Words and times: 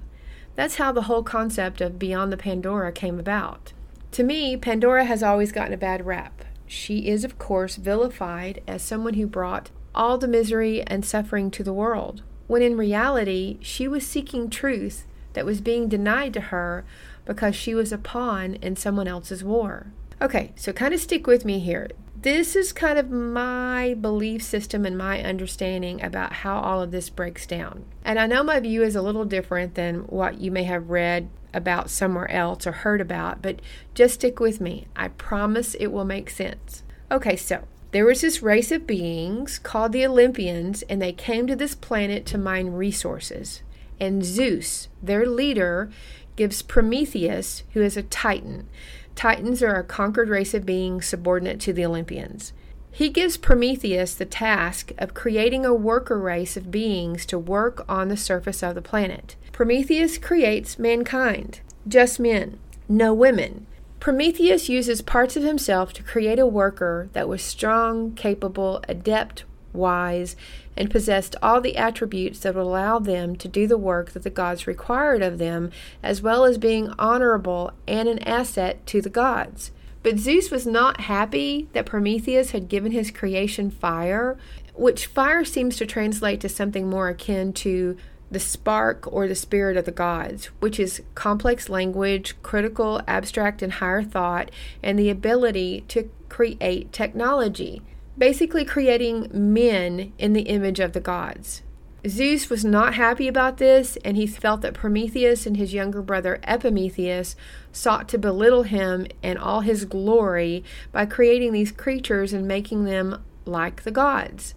That's 0.54 0.76
how 0.76 0.92
the 0.92 1.02
whole 1.02 1.22
concept 1.22 1.80
of 1.80 1.98
Beyond 1.98 2.32
the 2.32 2.36
Pandora 2.36 2.92
came 2.92 3.18
about. 3.18 3.72
To 4.12 4.22
me, 4.22 4.56
Pandora 4.56 5.04
has 5.04 5.22
always 5.22 5.52
gotten 5.52 5.72
a 5.72 5.78
bad 5.78 6.06
rap. 6.06 6.44
She 6.66 7.08
is, 7.08 7.24
of 7.24 7.38
course, 7.38 7.76
vilified 7.76 8.62
as 8.66 8.82
someone 8.82 9.14
who 9.14 9.26
brought 9.26 9.70
all 9.94 10.18
the 10.18 10.28
misery 10.28 10.82
and 10.82 11.04
suffering 11.04 11.50
to 11.52 11.62
the 11.62 11.72
world, 11.72 12.22
when 12.46 12.62
in 12.62 12.76
reality, 12.76 13.58
she 13.60 13.88
was 13.88 14.06
seeking 14.06 14.50
truth 14.50 15.06
that 15.32 15.46
was 15.46 15.60
being 15.60 15.88
denied 15.88 16.32
to 16.34 16.40
her 16.40 16.84
because 17.24 17.56
she 17.56 17.74
was 17.74 17.92
a 17.92 17.98
pawn 17.98 18.54
in 18.56 18.76
someone 18.76 19.08
else's 19.08 19.42
war. 19.42 19.86
Okay, 20.20 20.52
so 20.56 20.72
kind 20.72 20.94
of 20.94 21.00
stick 21.00 21.26
with 21.26 21.44
me 21.44 21.58
here. 21.58 21.88
This 22.24 22.56
is 22.56 22.72
kind 22.72 22.98
of 22.98 23.10
my 23.10 23.92
belief 24.00 24.42
system 24.42 24.86
and 24.86 24.96
my 24.96 25.22
understanding 25.22 26.02
about 26.02 26.32
how 26.32 26.58
all 26.58 26.80
of 26.80 26.90
this 26.90 27.10
breaks 27.10 27.44
down. 27.44 27.84
And 28.02 28.18
I 28.18 28.26
know 28.26 28.42
my 28.42 28.60
view 28.60 28.82
is 28.82 28.96
a 28.96 29.02
little 29.02 29.26
different 29.26 29.74
than 29.74 30.06
what 30.06 30.40
you 30.40 30.50
may 30.50 30.62
have 30.62 30.88
read 30.88 31.28
about 31.52 31.90
somewhere 31.90 32.30
else 32.30 32.66
or 32.66 32.72
heard 32.72 33.02
about, 33.02 33.42
but 33.42 33.60
just 33.92 34.14
stick 34.14 34.40
with 34.40 34.58
me. 34.58 34.86
I 34.96 35.08
promise 35.08 35.74
it 35.74 35.88
will 35.88 36.06
make 36.06 36.30
sense. 36.30 36.82
Okay, 37.10 37.36
so 37.36 37.64
there 37.90 38.06
was 38.06 38.22
this 38.22 38.42
race 38.42 38.72
of 38.72 38.86
beings 38.86 39.58
called 39.58 39.92
the 39.92 40.06
Olympians, 40.06 40.80
and 40.84 41.02
they 41.02 41.12
came 41.12 41.46
to 41.46 41.54
this 41.54 41.74
planet 41.74 42.24
to 42.24 42.38
mine 42.38 42.68
resources 42.68 43.60
and 44.00 44.24
Zeus, 44.24 44.88
their 45.02 45.26
leader, 45.26 45.90
gives 46.36 46.62
Prometheus, 46.62 47.62
who 47.72 47.82
is 47.82 47.96
a 47.96 48.02
Titan. 48.02 48.68
Titans 49.14 49.62
are 49.62 49.76
a 49.76 49.84
conquered 49.84 50.28
race 50.28 50.54
of 50.54 50.66
beings 50.66 51.06
subordinate 51.06 51.60
to 51.60 51.72
the 51.72 51.84
Olympians. 51.84 52.52
He 52.90 53.08
gives 53.08 53.36
Prometheus 53.36 54.14
the 54.14 54.24
task 54.24 54.92
of 54.98 55.14
creating 55.14 55.66
a 55.66 55.74
worker 55.74 56.18
race 56.18 56.56
of 56.56 56.70
beings 56.70 57.26
to 57.26 57.38
work 57.38 57.84
on 57.88 58.08
the 58.08 58.16
surface 58.16 58.62
of 58.62 58.74
the 58.74 58.82
planet. 58.82 59.34
Prometheus 59.52 60.18
creates 60.18 60.78
mankind, 60.78 61.60
just 61.88 62.20
men, 62.20 62.58
no 62.88 63.12
women. 63.12 63.66
Prometheus 63.98 64.68
uses 64.68 65.02
parts 65.02 65.36
of 65.36 65.42
himself 65.42 65.92
to 65.94 66.02
create 66.02 66.38
a 66.38 66.46
worker 66.46 67.08
that 67.14 67.28
was 67.28 67.42
strong, 67.42 68.14
capable, 68.14 68.82
adept, 68.88 69.44
wise, 69.72 70.36
and 70.76 70.90
possessed 70.90 71.36
all 71.42 71.60
the 71.60 71.76
attributes 71.76 72.40
that 72.40 72.54
would 72.54 72.62
allow 72.62 72.98
them 72.98 73.36
to 73.36 73.48
do 73.48 73.66
the 73.66 73.78
work 73.78 74.10
that 74.12 74.22
the 74.22 74.30
gods 74.30 74.66
required 74.66 75.22
of 75.22 75.38
them, 75.38 75.70
as 76.02 76.22
well 76.22 76.44
as 76.44 76.58
being 76.58 76.92
honorable 76.98 77.72
and 77.86 78.08
an 78.08 78.18
asset 78.20 78.86
to 78.86 79.00
the 79.00 79.10
gods. 79.10 79.70
But 80.02 80.18
Zeus 80.18 80.50
was 80.50 80.66
not 80.66 81.02
happy 81.02 81.68
that 81.72 81.86
Prometheus 81.86 82.50
had 82.50 82.68
given 82.68 82.92
his 82.92 83.10
creation 83.10 83.70
fire, 83.70 84.36
which 84.74 85.06
fire 85.06 85.44
seems 85.44 85.76
to 85.76 85.86
translate 85.86 86.40
to 86.42 86.48
something 86.48 86.90
more 86.90 87.08
akin 87.08 87.52
to 87.54 87.96
the 88.30 88.40
spark 88.40 89.10
or 89.10 89.28
the 89.28 89.34
spirit 89.34 89.76
of 89.76 89.84
the 89.84 89.92
gods, 89.92 90.46
which 90.58 90.80
is 90.80 91.02
complex 91.14 91.68
language, 91.68 92.34
critical, 92.42 93.00
abstract, 93.06 93.62
and 93.62 93.74
higher 93.74 94.02
thought, 94.02 94.50
and 94.82 94.98
the 94.98 95.08
ability 95.08 95.84
to 95.88 96.10
create 96.28 96.92
technology 96.92 97.80
basically 98.16 98.64
creating 98.64 99.28
men 99.32 100.12
in 100.18 100.32
the 100.32 100.42
image 100.42 100.80
of 100.80 100.92
the 100.92 101.00
gods. 101.00 101.62
Zeus 102.06 102.50
was 102.50 102.64
not 102.64 102.94
happy 102.94 103.28
about 103.28 103.56
this, 103.56 103.96
and 104.04 104.16
he 104.16 104.26
felt 104.26 104.60
that 104.60 104.74
Prometheus 104.74 105.46
and 105.46 105.56
his 105.56 105.72
younger 105.72 106.02
brother 106.02 106.38
Epimetheus 106.44 107.34
sought 107.72 108.08
to 108.10 108.18
belittle 108.18 108.64
him 108.64 109.06
and 109.22 109.38
all 109.38 109.60
his 109.60 109.86
glory 109.86 110.62
by 110.92 111.06
creating 111.06 111.52
these 111.52 111.72
creatures 111.72 112.34
and 112.34 112.46
making 112.46 112.84
them 112.84 113.22
like 113.46 113.82
the 113.82 113.90
gods. 113.90 114.54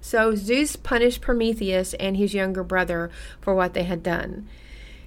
So 0.00 0.34
Zeus 0.36 0.76
punished 0.76 1.20
Prometheus 1.20 1.94
and 1.94 2.16
his 2.16 2.32
younger 2.32 2.62
brother 2.62 3.10
for 3.40 3.54
what 3.54 3.74
they 3.74 3.84
had 3.84 4.02
done. 4.02 4.46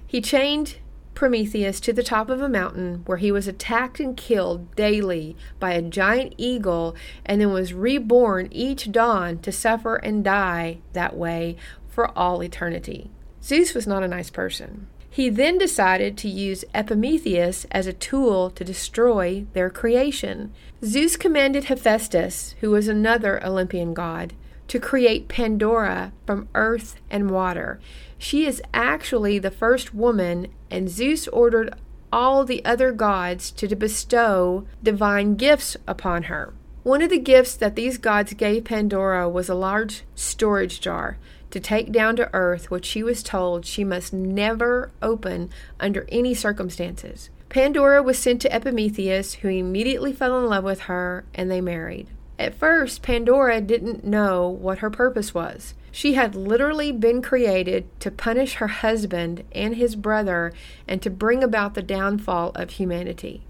He 0.06 0.20
chained 0.20 0.76
Prometheus 1.18 1.80
to 1.80 1.92
the 1.92 2.04
top 2.04 2.30
of 2.30 2.40
a 2.40 2.48
mountain 2.48 3.02
where 3.06 3.18
he 3.18 3.32
was 3.32 3.48
attacked 3.48 3.98
and 3.98 4.16
killed 4.16 4.72
daily 4.76 5.36
by 5.58 5.72
a 5.72 5.82
giant 5.82 6.32
eagle 6.38 6.94
and 7.26 7.40
then 7.40 7.50
was 7.50 7.74
reborn 7.74 8.46
each 8.52 8.92
dawn 8.92 9.40
to 9.40 9.50
suffer 9.50 9.96
and 9.96 10.22
die 10.22 10.78
that 10.92 11.16
way 11.16 11.56
for 11.88 12.16
all 12.16 12.40
eternity. 12.40 13.10
Zeus 13.42 13.74
was 13.74 13.84
not 13.84 14.04
a 14.04 14.08
nice 14.08 14.30
person. 14.30 14.86
He 15.10 15.28
then 15.28 15.58
decided 15.58 16.16
to 16.18 16.28
use 16.28 16.64
Epimetheus 16.72 17.66
as 17.72 17.88
a 17.88 17.92
tool 17.92 18.50
to 18.50 18.62
destroy 18.62 19.44
their 19.54 19.70
creation. 19.70 20.52
Zeus 20.84 21.16
commanded 21.16 21.64
Hephaestus, 21.64 22.54
who 22.60 22.70
was 22.70 22.86
another 22.86 23.44
Olympian 23.44 23.92
god, 23.92 24.34
to 24.68 24.78
create 24.78 25.28
Pandora 25.28 26.12
from 26.26 26.48
earth 26.54 27.00
and 27.10 27.30
water. 27.30 27.80
She 28.18 28.46
is 28.46 28.62
actually 28.72 29.38
the 29.38 29.50
first 29.50 29.94
woman, 29.94 30.48
and 30.70 30.88
Zeus 30.88 31.26
ordered 31.28 31.74
all 32.12 32.44
the 32.44 32.64
other 32.64 32.92
gods 32.92 33.50
to 33.52 33.74
bestow 33.74 34.66
divine 34.82 35.36
gifts 35.36 35.76
upon 35.86 36.24
her. 36.24 36.54
One 36.82 37.02
of 37.02 37.10
the 37.10 37.18
gifts 37.18 37.54
that 37.56 37.76
these 37.76 37.98
gods 37.98 38.32
gave 38.34 38.64
Pandora 38.64 39.28
was 39.28 39.48
a 39.48 39.54
large 39.54 40.04
storage 40.14 40.80
jar 40.80 41.18
to 41.50 41.60
take 41.60 41.92
down 41.92 42.16
to 42.16 42.30
earth, 42.34 42.70
which 42.70 42.86
she 42.86 43.02
was 43.02 43.22
told 43.22 43.64
she 43.64 43.84
must 43.84 44.12
never 44.12 44.90
open 45.02 45.50
under 45.80 46.06
any 46.10 46.34
circumstances. 46.34 47.30
Pandora 47.48 48.02
was 48.02 48.18
sent 48.18 48.42
to 48.42 48.54
Epimetheus, 48.54 49.34
who 49.34 49.48
immediately 49.48 50.12
fell 50.12 50.38
in 50.38 50.48
love 50.48 50.64
with 50.64 50.80
her, 50.80 51.24
and 51.34 51.50
they 51.50 51.60
married. 51.60 52.08
At 52.38 52.54
first, 52.54 53.02
Pandora 53.02 53.60
didn't 53.60 54.04
know 54.04 54.48
what 54.48 54.78
her 54.78 54.90
purpose 54.90 55.34
was. 55.34 55.74
She 55.90 56.14
had 56.14 56.36
literally 56.36 56.92
been 56.92 57.20
created 57.20 57.88
to 58.00 58.10
punish 58.10 58.54
her 58.54 58.68
husband 58.68 59.42
and 59.52 59.74
his 59.74 59.96
brother 59.96 60.52
and 60.86 61.02
to 61.02 61.10
bring 61.10 61.42
about 61.42 61.74
the 61.74 61.82
downfall 61.82 62.52
of 62.54 62.70
humanity. 62.70 63.42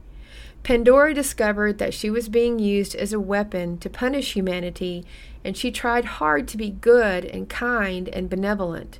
Pandora 0.63 1.15
discovered 1.15 1.79
that 1.79 1.95
she 1.95 2.11
was 2.11 2.29
being 2.29 2.59
used 2.59 2.95
as 2.95 3.13
a 3.13 3.21
weapon 3.21 3.79
to 3.79 3.91
punish 3.91 4.35
humanity, 4.35 5.05
and 5.45 5.57
she 5.57 5.71
tried 5.71 6.05
hard 6.05 6.49
to 6.49 6.57
be 6.57 6.71
good 6.71 7.25
and 7.25 7.49
kind 7.49 8.09
and 8.09 8.31
benevolent. 8.31 8.99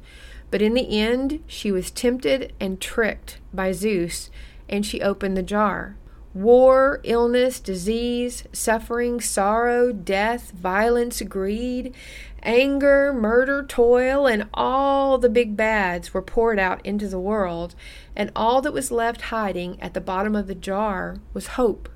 But 0.51 0.63
in 0.63 0.75
the 0.75 0.99
end, 0.99 1.43
she 1.47 1.71
was 1.71 1.91
tempted 1.91 2.53
and 2.61 2.81
tricked 2.81 3.39
by 3.53 3.73
Zeus, 3.73 4.31
and 4.69 4.85
she 4.85 5.03
opened 5.03 5.37
the 5.37 5.43
jar. 5.43 5.97
War, 6.35 7.01
illness, 7.05 7.59
disease, 7.59 8.45
suffering, 8.53 9.21
sorrow, 9.21 9.93
death, 9.93 10.51
violence, 10.53 11.23
greed, 11.23 11.95
anger, 12.43 13.13
murder, 13.13 13.65
toil, 13.65 14.27
and 14.27 14.49
all 14.53 15.19
the 15.19 15.31
big 15.31 15.57
bads 15.57 16.13
were 16.13 16.23
poured 16.23 16.59
out 16.59 16.85
into 16.85 17.09
the 17.09 17.19
world, 17.19 17.75
and 18.15 18.31
all 18.37 18.61
that 18.63 18.73
was 18.73 18.91
left 18.91 19.23
hiding 19.23 19.81
at 19.81 19.95
the 19.95 20.01
bottom 20.01 20.37
of 20.37 20.47
the 20.47 20.55
jar 20.55 21.17
was 21.33 21.49
hope. 21.49 21.89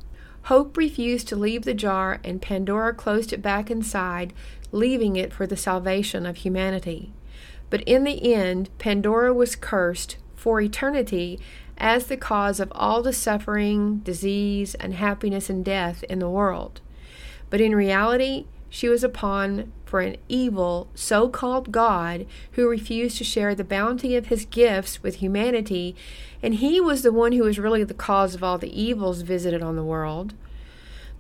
Hope 0.46 0.76
refused 0.76 1.29
to 1.29 1.37
leave 1.37 1.64
the 1.64 1.75
jar, 1.75 2.19
and 2.25 2.43
Pandora 2.43 2.94
closed 2.94 3.32
it 3.32 3.43
back 3.43 3.70
inside, 3.70 4.32
leaving 4.73 5.14
it 5.14 5.32
for 5.32 5.46
the 5.46 5.56
salvation 5.56 6.26
of 6.26 6.38
humanity. 6.38 7.12
But 7.70 7.82
in 7.82 8.05
the 8.05 8.34
end, 8.34 8.70
Pandora 8.79 9.32
was 9.32 9.55
cursed 9.55 10.17
for 10.34 10.61
eternity 10.61 11.38
as 11.82 12.06
the 12.06 12.17
cause 12.17 12.61
of 12.61 12.73
all 12.76 13.02
the 13.02 13.12
suffering, 13.12 13.99
disease, 13.99 14.76
unhappiness, 14.79 15.50
and 15.50 15.64
death 15.64 16.05
in 16.05 16.20
the 16.20 16.31
world. 16.31 16.81
But 17.50 17.61
in 17.61 17.75
reality, 17.75 18.46
she 18.70 18.88
was 18.88 19.05
pawn 19.12 19.73
for 19.84 20.00
an 20.00 20.17
evil, 20.29 20.88
so 20.94 21.29
called 21.29 21.73
God 21.73 22.25
who 22.52 22.69
refused 22.69 23.19
to 23.19 23.25
share 23.25 23.55
the 23.56 23.64
bounty 23.64 24.14
of 24.14 24.26
his 24.26 24.44
gifts 24.46 25.02
with 25.02 25.17
humanity, 25.17 25.96
and 26.40 26.55
he 26.55 26.81
was 26.81 27.02
the 27.02 27.12
one 27.12 27.32
who 27.32 27.43
was 27.43 27.58
really 27.58 27.82
the 27.82 27.94
cause 27.94 28.37
of 28.37 28.44
all 28.44 28.58
the 28.58 28.81
evils 28.81 29.23
visited 29.23 29.61
on 29.61 29.75
the 29.75 29.84
world. 29.84 30.34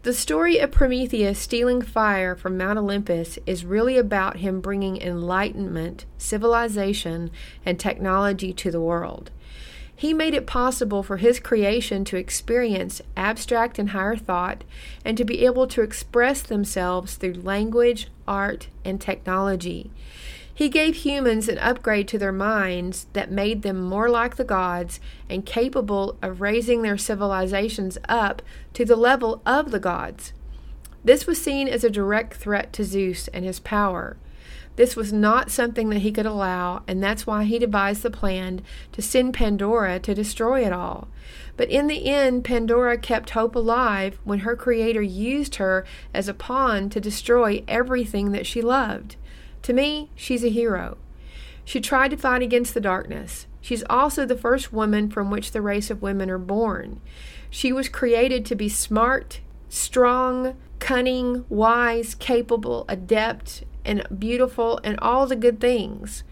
The 0.04 0.14
story 0.14 0.58
of 0.58 0.70
Prometheus 0.70 1.40
stealing 1.40 1.82
fire 1.82 2.36
from 2.36 2.56
Mount 2.56 2.78
Olympus 2.78 3.38
is 3.46 3.64
really 3.64 3.98
about 3.98 4.38
him 4.38 4.60
bringing 4.60 5.00
enlightenment, 5.02 6.06
civilization, 6.18 7.32
and 7.66 7.78
technology 7.78 8.52
to 8.52 8.70
the 8.70 8.80
world. 8.80 9.32
He 10.02 10.12
made 10.12 10.34
it 10.34 10.48
possible 10.48 11.04
for 11.04 11.18
his 11.18 11.38
creation 11.38 12.04
to 12.06 12.16
experience 12.16 13.02
abstract 13.16 13.78
and 13.78 13.90
higher 13.90 14.16
thought 14.16 14.64
and 15.04 15.16
to 15.16 15.24
be 15.24 15.46
able 15.46 15.68
to 15.68 15.82
express 15.82 16.42
themselves 16.42 17.14
through 17.14 17.34
language, 17.34 18.08
art, 18.26 18.66
and 18.84 19.00
technology. 19.00 19.92
He 20.52 20.68
gave 20.68 20.96
humans 20.96 21.48
an 21.48 21.58
upgrade 21.58 22.08
to 22.08 22.18
their 22.18 22.32
minds 22.32 23.06
that 23.12 23.30
made 23.30 23.62
them 23.62 23.80
more 23.80 24.08
like 24.08 24.34
the 24.34 24.42
gods 24.42 24.98
and 25.30 25.46
capable 25.46 26.18
of 26.20 26.40
raising 26.40 26.82
their 26.82 26.98
civilizations 26.98 27.96
up 28.08 28.42
to 28.74 28.84
the 28.84 28.96
level 28.96 29.40
of 29.46 29.70
the 29.70 29.78
gods. 29.78 30.32
This 31.04 31.28
was 31.28 31.40
seen 31.40 31.68
as 31.68 31.84
a 31.84 31.90
direct 31.90 32.34
threat 32.34 32.72
to 32.72 32.82
Zeus 32.82 33.28
and 33.28 33.44
his 33.44 33.60
power. 33.60 34.16
This 34.76 34.96
was 34.96 35.12
not 35.12 35.50
something 35.50 35.90
that 35.90 35.98
he 36.00 36.12
could 36.12 36.24
allow, 36.24 36.82
and 36.86 37.02
that's 37.02 37.26
why 37.26 37.44
he 37.44 37.58
devised 37.58 38.02
the 38.02 38.10
plan 38.10 38.62
to 38.92 39.02
send 39.02 39.34
Pandora 39.34 39.98
to 40.00 40.14
destroy 40.14 40.64
it 40.64 40.72
all. 40.72 41.08
But 41.56 41.68
in 41.68 41.88
the 41.88 42.06
end, 42.06 42.44
Pandora 42.44 42.96
kept 42.96 43.30
hope 43.30 43.54
alive 43.54 44.18
when 44.24 44.40
her 44.40 44.56
creator 44.56 45.02
used 45.02 45.56
her 45.56 45.84
as 46.14 46.26
a 46.26 46.34
pawn 46.34 46.88
to 46.90 47.00
destroy 47.00 47.62
everything 47.68 48.32
that 48.32 48.46
she 48.46 48.62
loved. 48.62 49.16
To 49.62 49.74
me, 49.74 50.10
she's 50.14 50.44
a 50.44 50.48
hero. 50.48 50.96
She 51.64 51.80
tried 51.80 52.10
to 52.12 52.16
fight 52.16 52.42
against 52.42 52.74
the 52.74 52.80
darkness. 52.80 53.46
She's 53.60 53.84
also 53.88 54.26
the 54.26 54.36
first 54.36 54.72
woman 54.72 55.10
from 55.10 55.30
which 55.30 55.52
the 55.52 55.62
race 55.62 55.90
of 55.90 56.02
women 56.02 56.30
are 56.30 56.38
born. 56.38 57.00
She 57.50 57.72
was 57.72 57.88
created 57.88 58.44
to 58.46 58.56
be 58.56 58.68
smart, 58.68 59.40
strong, 59.68 60.56
cunning, 60.82 61.44
wise, 61.48 62.16
capable, 62.16 62.84
adept, 62.88 63.62
and 63.84 64.04
beautiful, 64.18 64.80
and 64.82 64.98
all 64.98 65.28
the 65.28 65.36
good 65.36 65.60
things. 65.60 66.24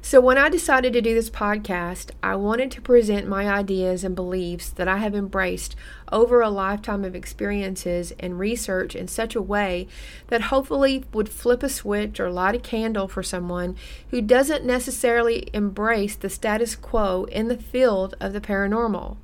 So, 0.00 0.18
when 0.18 0.38
I 0.38 0.48
decided 0.48 0.94
to 0.94 1.02
do 1.02 1.12
this 1.12 1.28
podcast, 1.28 2.10
I 2.22 2.36
wanted 2.36 2.70
to 2.70 2.80
present 2.80 3.28
my 3.28 3.46
ideas 3.46 4.02
and 4.02 4.16
beliefs 4.16 4.70
that 4.70 4.88
I 4.88 4.96
have 4.96 5.14
embraced 5.14 5.76
over 6.10 6.40
a 6.40 6.48
lifetime 6.48 7.04
of 7.04 7.14
experiences 7.14 8.14
and 8.18 8.38
research 8.38 8.96
in 8.96 9.08
such 9.08 9.34
a 9.34 9.42
way 9.42 9.86
that 10.28 10.44
hopefully 10.44 11.04
would 11.12 11.28
flip 11.28 11.62
a 11.62 11.68
switch 11.68 12.18
or 12.18 12.30
light 12.30 12.54
a 12.54 12.58
candle 12.58 13.08
for 13.08 13.22
someone 13.22 13.76
who 14.08 14.22
doesn't 14.22 14.64
necessarily 14.64 15.50
embrace 15.52 16.16
the 16.16 16.30
status 16.30 16.76
quo 16.76 17.24
in 17.24 17.48
the 17.48 17.58
field 17.58 18.14
of 18.20 18.32
the 18.32 18.40
paranormal. 18.40 19.18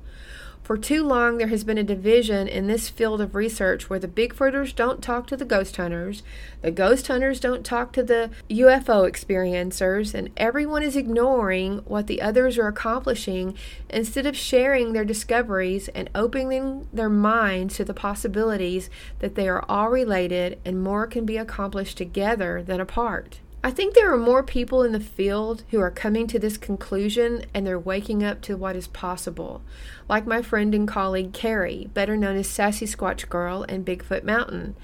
For 0.69 0.77
too 0.77 1.03
long, 1.03 1.39
there 1.39 1.47
has 1.47 1.63
been 1.63 1.79
a 1.79 1.83
division 1.83 2.47
in 2.47 2.67
this 2.67 2.89
field 2.89 3.21
of 3.21 3.33
research 3.33 3.89
where 3.89 3.97
the 3.97 4.07
Bigfooters 4.07 4.75
don't 4.75 5.01
talk 5.01 5.25
to 5.25 5.35
the 5.35 5.43
ghost 5.43 5.77
hunters, 5.77 6.21
the 6.61 6.69
ghost 6.69 7.07
hunters 7.07 7.39
don't 7.39 7.65
talk 7.65 7.91
to 7.93 8.03
the 8.03 8.29
UFO 8.51 9.09
experiencers, 9.09 10.13
and 10.13 10.29
everyone 10.37 10.83
is 10.83 10.95
ignoring 10.95 11.79
what 11.85 12.05
the 12.05 12.21
others 12.21 12.59
are 12.59 12.67
accomplishing 12.67 13.55
instead 13.89 14.27
of 14.27 14.37
sharing 14.37 14.93
their 14.93 15.03
discoveries 15.03 15.87
and 15.87 16.11
opening 16.13 16.87
their 16.93 17.09
minds 17.09 17.77
to 17.77 17.83
the 17.83 17.95
possibilities 17.95 18.91
that 19.21 19.33
they 19.33 19.49
are 19.49 19.65
all 19.67 19.89
related 19.89 20.59
and 20.63 20.83
more 20.83 21.07
can 21.07 21.25
be 21.25 21.37
accomplished 21.37 21.97
together 21.97 22.61
than 22.61 22.79
apart. 22.79 23.39
I 23.61 23.71
think 23.71 23.93
there 23.93 24.11
are 24.13 24.17
more 24.17 24.41
people 24.41 24.83
in 24.83 24.93
the 24.93 25.01
field 25.01 25.63
who 25.71 25.81
are 25.81 25.91
coming 25.91 26.27
to 26.27 26.39
this 26.39 26.57
conclusion 26.57 27.43
and 27.53 27.67
they're 27.67 27.77
waking 27.77 28.23
up 28.23 28.41
to 28.43 28.55
what 28.55 28.77
is 28.77 28.87
possible, 28.87 29.61
like 30.07 30.25
my 30.25 30.41
friend 30.41 30.73
and 30.73 30.87
colleague 30.87 31.33
Carrie, 31.33 31.89
better 31.93 32.15
known 32.15 32.37
as 32.37 32.47
Sassy 32.47 32.85
Squatch 32.85 33.27
Girl 33.27 33.65
and 33.67 33.85
Bigfoot 33.85 34.23
Mountain. 34.23 34.77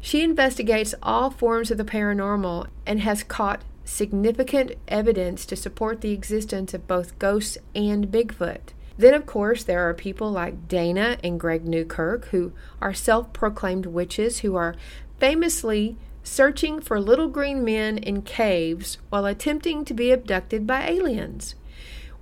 She 0.00 0.24
investigates 0.24 0.94
all 1.02 1.30
forms 1.30 1.70
of 1.70 1.78
the 1.78 1.84
paranormal 1.84 2.66
and 2.84 3.00
has 3.00 3.22
caught 3.22 3.62
significant 3.84 4.72
evidence 4.88 5.46
to 5.46 5.54
support 5.54 6.00
the 6.00 6.12
existence 6.12 6.74
of 6.74 6.88
both 6.88 7.18
ghosts 7.20 7.56
and 7.76 8.08
Bigfoot. 8.08 8.72
Then, 8.98 9.14
of 9.14 9.26
course, 9.26 9.62
there 9.62 9.88
are 9.88 9.94
people 9.94 10.32
like 10.32 10.66
Dana 10.66 11.18
and 11.22 11.38
Greg 11.38 11.66
Newkirk, 11.66 12.26
who 12.26 12.52
are 12.80 12.94
self 12.94 13.32
proclaimed 13.32 13.86
witches 13.86 14.40
who 14.40 14.56
are 14.56 14.74
famously 15.20 15.96
searching 16.26 16.80
for 16.80 17.00
little 17.00 17.28
green 17.28 17.64
men 17.64 17.96
in 17.98 18.20
caves 18.20 18.98
while 19.08 19.24
attempting 19.24 19.84
to 19.84 19.94
be 19.94 20.10
abducted 20.10 20.66
by 20.66 20.88
aliens. 20.88 21.54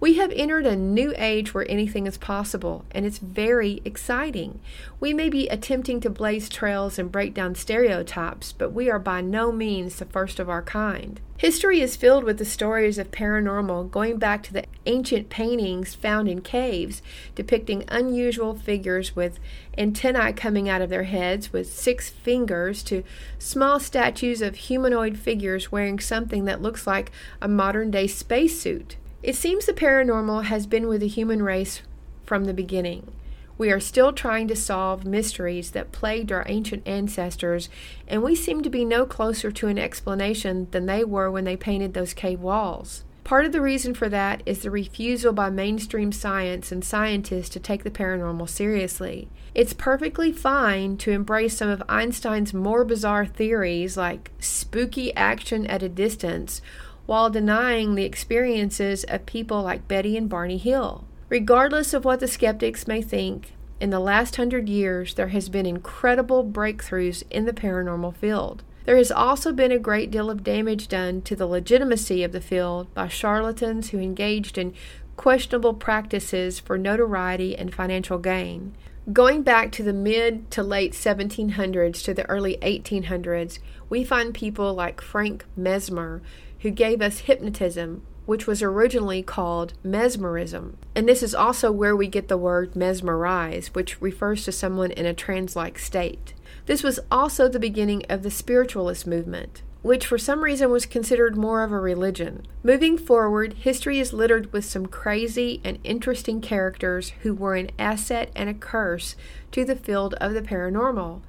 We 0.05 0.19
have 0.19 0.33
entered 0.33 0.67
a 0.67 0.77
new 0.77 1.15
age 1.17 1.55
where 1.55 1.65
anything 1.67 2.07
is 2.07 2.19
possible, 2.19 2.85
and 2.91 3.07
it's 3.07 3.17
very 3.17 3.81
exciting. 3.87 4.61
We 5.01 5.15
may 5.15 5.31
be 5.31 5.49
attempting 5.49 6.01
to 6.01 6.11
blaze 6.11 6.51
trails 6.51 6.99
and 6.99 7.11
break 7.11 7.33
down 7.33 7.55
stereotypes, 7.55 8.53
but 8.53 8.75
we 8.75 8.91
are 8.91 8.99
by 8.99 9.23
no 9.23 9.51
means 9.51 9.97
the 9.97 10.05
first 10.05 10.39
of 10.39 10.51
our 10.51 10.61
kind. 10.61 11.23
History 11.39 11.81
is 11.81 11.97
filled 11.97 12.25
with 12.25 12.37
the 12.37 12.45
stories 12.45 12.99
of 12.99 13.13
paranormal 13.13 13.91
going 13.91 14.19
back 14.19 14.43
to 14.43 14.53
the 14.53 14.67
ancient 14.85 15.31
paintings 15.31 15.95
found 15.95 16.29
in 16.29 16.43
caves 16.43 17.01
depicting 17.35 17.83
unusual 17.89 18.55
figures 18.55 19.17
with 19.17 19.41
antennae 19.79 20.35
coming 20.35 20.69
out 20.69 20.83
of 20.83 20.91
their 20.91 21.05
heads 21.05 21.51
with 21.51 21.73
six 21.73 22.11
fingers 22.11 22.83
to 22.83 23.05
small 23.39 23.81
statues 23.81 24.43
of 24.43 24.55
humanoid 24.55 25.17
figures 25.17 25.73
wearing 25.73 25.99
something 25.99 26.45
that 26.45 26.61
looks 26.61 26.87
like 26.87 27.11
a 27.41 27.49
modern 27.49 27.91
day 27.91 28.07
spacesuit. 28.07 28.97
It 29.25 29.37
seems 29.37 29.65
the 29.65 29.73
paranormal 29.73 30.45
has 30.45 30.67
been 30.67 30.87
with 30.87 31.01
the 31.01 31.09
human 31.09 31.43
race 31.43 31.81
from 32.27 32.45
the 32.45 32.53
beginning. 32.53 33.11
We 33.57 33.71
are 33.71 33.81
still 33.81 34.13
trying 34.13 34.49
to 34.49 34.55
solve 34.55 35.07
mysteries 35.07 35.71
that 35.71 35.93
plagued 35.93 36.31
our 36.31 36.45
ancient 36.47 36.87
ancestors, 36.87 37.71
and 38.07 38.23
we 38.23 38.35
seem 38.35 38.63
to 38.63 38.69
be 38.69 38.85
no 38.85 39.07
closer 39.07 39.51
to 39.51 39.69
an 39.69 39.79
explanation 39.79 40.69
than 40.73 40.85
they 40.85 41.05
were 41.05 41.31
when 41.31 41.45
they 41.45 41.57
painted 41.57 41.95
those 41.95 42.13
cave 42.13 42.41
walls. 42.41 43.03
Part 43.25 43.47
of 43.47 43.53
the 43.53 43.63
reason 43.63 43.95
for 43.95 44.11
that 44.11 44.43
is 44.45 44.59
the 44.59 44.71
refusal 44.71 45.33
by 45.33 45.49
mainstream 45.49 46.13
science 46.13 46.71
and 46.71 46.85
scientists 46.85 47.49
to 47.51 47.61
take 47.61 47.83
the 47.83 47.91
paranormal 47.91 48.51
seriously. 48.51 49.31
It's 49.55 49.73
perfectly 49.73 50.33
fine 50.33 50.99
to 50.99 51.13
embrace 51.13 51.57
some 51.57 51.71
of 51.71 51.83
Einstein's 51.89 52.53
more 52.53 52.85
bizarre 52.85 53.25
theories 53.25 53.97
like 53.97 54.33
spooky 54.39 55.17
action 55.17 55.67
at 55.67 55.83
a 55.83 55.89
distance 55.89 56.61
while 57.07 57.31
denying 57.31 57.95
the 57.95 58.05
experiences 58.05 59.05
of 59.05 59.27
people 59.27 59.63
like 59.63 59.89
Betty 59.89 60.17
and 60.17 60.29
Barney 60.29 60.59
Hill. 60.59 61.05
Regardless 61.29 61.93
of 61.95 62.05
what 62.05 62.21
the 62.21 62.29
skeptics 62.29 62.87
may 62.87 63.03
think, 63.03 63.53
in 63.81 63.91
the 63.91 64.01
last 64.01 64.37
hundred 64.37 64.69
years 64.69 65.15
there 65.15 65.29
has 65.29 65.49
been 65.49 65.67
incredible 65.67 66.45
breakthroughs 66.45 67.23
in 67.31 67.45
the 67.45 67.53
paranormal 67.53 68.15
field. 68.15 68.63
There 68.85 68.97
has 68.97 69.11
also 69.11 69.53
been 69.53 69.73
a 69.73 69.79
great 69.79 70.11
deal 70.11 70.31
of 70.31 70.45
damage 70.45 70.89
done 70.89 71.23
to 71.23 71.35
the 71.35 71.47
legitimacy 71.47 72.23
of 72.23 72.33
the 72.33 72.41
field 72.41 72.93
by 72.95 73.09
charlatans 73.09 73.91
who 73.91 73.99
engaged 73.99 74.59
in 74.59 74.75
questionable 75.17 75.75
practices 75.75 76.61
for 76.61 76.77
notoriety 76.77 77.57
and 77.57 77.75
financial 77.75 78.19
gain. 78.19 78.75
Going 79.13 79.43
back 79.43 79.71
to 79.73 79.83
the 79.83 79.93
mid 79.93 80.51
to 80.53 80.63
late 80.63 80.93
1700s 80.93 82.03
to 82.05 82.15
the 82.15 82.29
early 82.29 82.57
1800s, 82.63 83.59
we 83.89 84.03
find 84.03 84.33
people 84.33 84.73
like 84.73 85.01
Franz 85.01 85.43
Mesmer 85.57 86.23
who 86.65 86.71
gave 86.71 87.03
us 87.03 87.19
hypnotism, 87.21 88.03
which 88.25 88.47
was 88.47 88.63
originally 88.63 89.23
called 89.23 89.75
mesmerism. 89.85 90.79
And 90.95 91.07
this 91.07 91.23
is 91.23 91.35
also 91.35 91.71
where 91.71 91.95
we 91.95 92.09
get 92.09 92.29
the 92.29 92.39
word 92.39 92.75
mesmerize, 92.75 93.75
which 93.75 94.01
refers 94.01 94.47
to 94.47 94.53
someone 94.53 94.91
in 94.91 95.05
a 95.05 95.13
trance 95.13 95.55
like 95.55 95.79
state. 95.79 96.33
This 96.65 96.83
was 96.83 96.99
also 97.11 97.49
the 97.49 97.61
beginning 97.61 98.03
of 98.09 98.23
the 98.23 98.31
spiritualist 98.31 99.07
movement, 99.07 99.61
which 99.83 100.07
for 100.07 100.17
some 100.17 100.43
reason 100.43 100.71
was 100.71 100.87
considered 100.87 101.37
more 101.37 101.63
of 101.63 101.71
a 101.71 101.79
religion. 101.79 102.47
Moving 102.63 102.97
forward, 102.97 103.53
history 103.53 103.99
is 103.99 104.15
littered 104.15 104.51
with 104.51 104.65
some 104.65 104.87
crazy 104.87 105.61
and 105.65 105.79
interesting 105.85 106.41
characters 106.41 107.11
who 107.21 107.35
were 107.35 107.57
an 107.57 107.73
asset 107.79 108.31
and 108.35 108.49
a 108.49 108.55
curse 108.55 109.17
to 109.53 109.67
the 109.67 109.77
field 109.77 110.15
of 110.15 110.33
the 110.33 110.41
paranormal. 110.41 111.21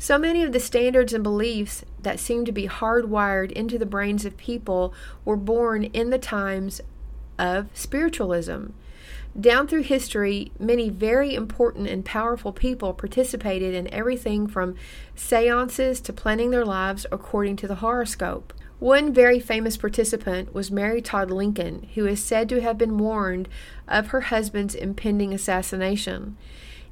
So 0.00 0.16
many 0.16 0.42
of 0.42 0.52
the 0.52 0.60
standards 0.60 1.12
and 1.12 1.22
beliefs 1.22 1.84
that 2.00 2.18
seem 2.18 2.46
to 2.46 2.52
be 2.52 2.66
hardwired 2.66 3.52
into 3.52 3.78
the 3.78 3.84
brains 3.84 4.24
of 4.24 4.38
people 4.38 4.94
were 5.26 5.36
born 5.36 5.84
in 5.84 6.08
the 6.08 6.18
times 6.18 6.80
of 7.38 7.68
spiritualism. 7.74 8.68
Down 9.38 9.68
through 9.68 9.82
history, 9.82 10.52
many 10.58 10.88
very 10.88 11.34
important 11.34 11.86
and 11.86 12.02
powerful 12.02 12.50
people 12.50 12.94
participated 12.94 13.74
in 13.74 13.92
everything 13.92 14.46
from 14.46 14.74
seances 15.14 16.00
to 16.00 16.14
planning 16.14 16.50
their 16.50 16.64
lives 16.64 17.04
according 17.12 17.56
to 17.56 17.68
the 17.68 17.76
horoscope. 17.76 18.54
One 18.78 19.12
very 19.12 19.38
famous 19.38 19.76
participant 19.76 20.54
was 20.54 20.70
Mary 20.70 21.02
Todd 21.02 21.30
Lincoln, 21.30 21.90
who 21.94 22.06
is 22.06 22.24
said 22.24 22.48
to 22.48 22.62
have 22.62 22.78
been 22.78 22.96
warned 22.96 23.50
of 23.86 24.06
her 24.08 24.22
husband's 24.22 24.74
impending 24.74 25.34
assassination. 25.34 26.38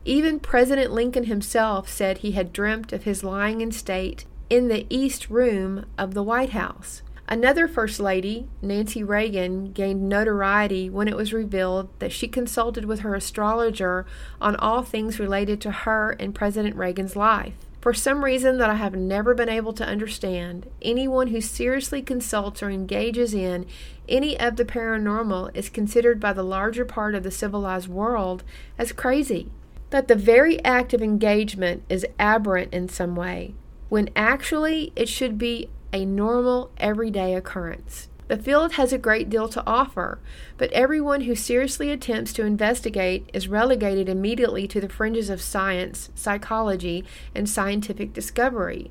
Even 0.08 0.40
President 0.40 0.90
Lincoln 0.90 1.24
himself 1.24 1.86
said 1.86 2.18
he 2.18 2.30
had 2.30 2.50
dreamt 2.50 2.94
of 2.94 3.02
his 3.02 3.22
lying 3.22 3.60
in 3.60 3.70
state 3.70 4.24
in 4.48 4.68
the 4.68 4.86
East 4.88 5.28
Room 5.28 5.84
of 5.98 6.14
the 6.14 6.22
White 6.22 6.52
House. 6.52 7.02
Another 7.28 7.68
First 7.68 8.00
Lady, 8.00 8.48
Nancy 8.62 9.04
Reagan, 9.04 9.70
gained 9.72 10.08
notoriety 10.08 10.88
when 10.88 11.08
it 11.08 11.16
was 11.16 11.34
revealed 11.34 11.90
that 11.98 12.10
she 12.10 12.26
consulted 12.26 12.86
with 12.86 13.00
her 13.00 13.14
astrologer 13.14 14.06
on 14.40 14.56
all 14.56 14.82
things 14.82 15.20
related 15.20 15.60
to 15.60 15.70
her 15.70 16.12
and 16.12 16.34
President 16.34 16.74
Reagan's 16.74 17.14
life. 17.14 17.52
For 17.82 17.92
some 17.92 18.24
reason 18.24 18.56
that 18.56 18.70
I 18.70 18.76
have 18.76 18.94
never 18.94 19.34
been 19.34 19.50
able 19.50 19.74
to 19.74 19.86
understand, 19.86 20.70
anyone 20.80 21.26
who 21.26 21.42
seriously 21.42 22.00
consults 22.00 22.62
or 22.62 22.70
engages 22.70 23.34
in 23.34 23.66
any 24.08 24.40
of 24.40 24.56
the 24.56 24.64
paranormal 24.64 25.54
is 25.54 25.68
considered 25.68 26.18
by 26.18 26.32
the 26.32 26.42
larger 26.42 26.86
part 26.86 27.14
of 27.14 27.24
the 27.24 27.30
civilized 27.30 27.88
world 27.88 28.42
as 28.78 28.90
crazy. 28.92 29.50
That 29.90 30.08
the 30.08 30.14
very 30.14 30.62
act 30.64 30.92
of 30.92 31.00
engagement 31.00 31.82
is 31.88 32.06
aberrant 32.18 32.74
in 32.74 32.88
some 32.88 33.16
way, 33.16 33.54
when 33.88 34.10
actually 34.14 34.92
it 34.94 35.08
should 35.08 35.38
be 35.38 35.70
a 35.92 36.04
normal, 36.04 36.70
everyday 36.76 37.34
occurrence. 37.34 38.08
The 38.28 38.36
field 38.36 38.72
has 38.72 38.92
a 38.92 38.98
great 38.98 39.30
deal 39.30 39.48
to 39.48 39.66
offer, 39.66 40.18
but 40.58 40.70
everyone 40.72 41.22
who 41.22 41.34
seriously 41.34 41.90
attempts 41.90 42.34
to 42.34 42.44
investigate 42.44 43.30
is 43.32 43.48
relegated 43.48 44.10
immediately 44.10 44.68
to 44.68 44.82
the 44.82 44.88
fringes 44.90 45.30
of 45.30 45.40
science, 45.40 46.10
psychology, 46.14 47.06
and 47.34 47.48
scientific 47.48 48.12
discovery. 48.12 48.90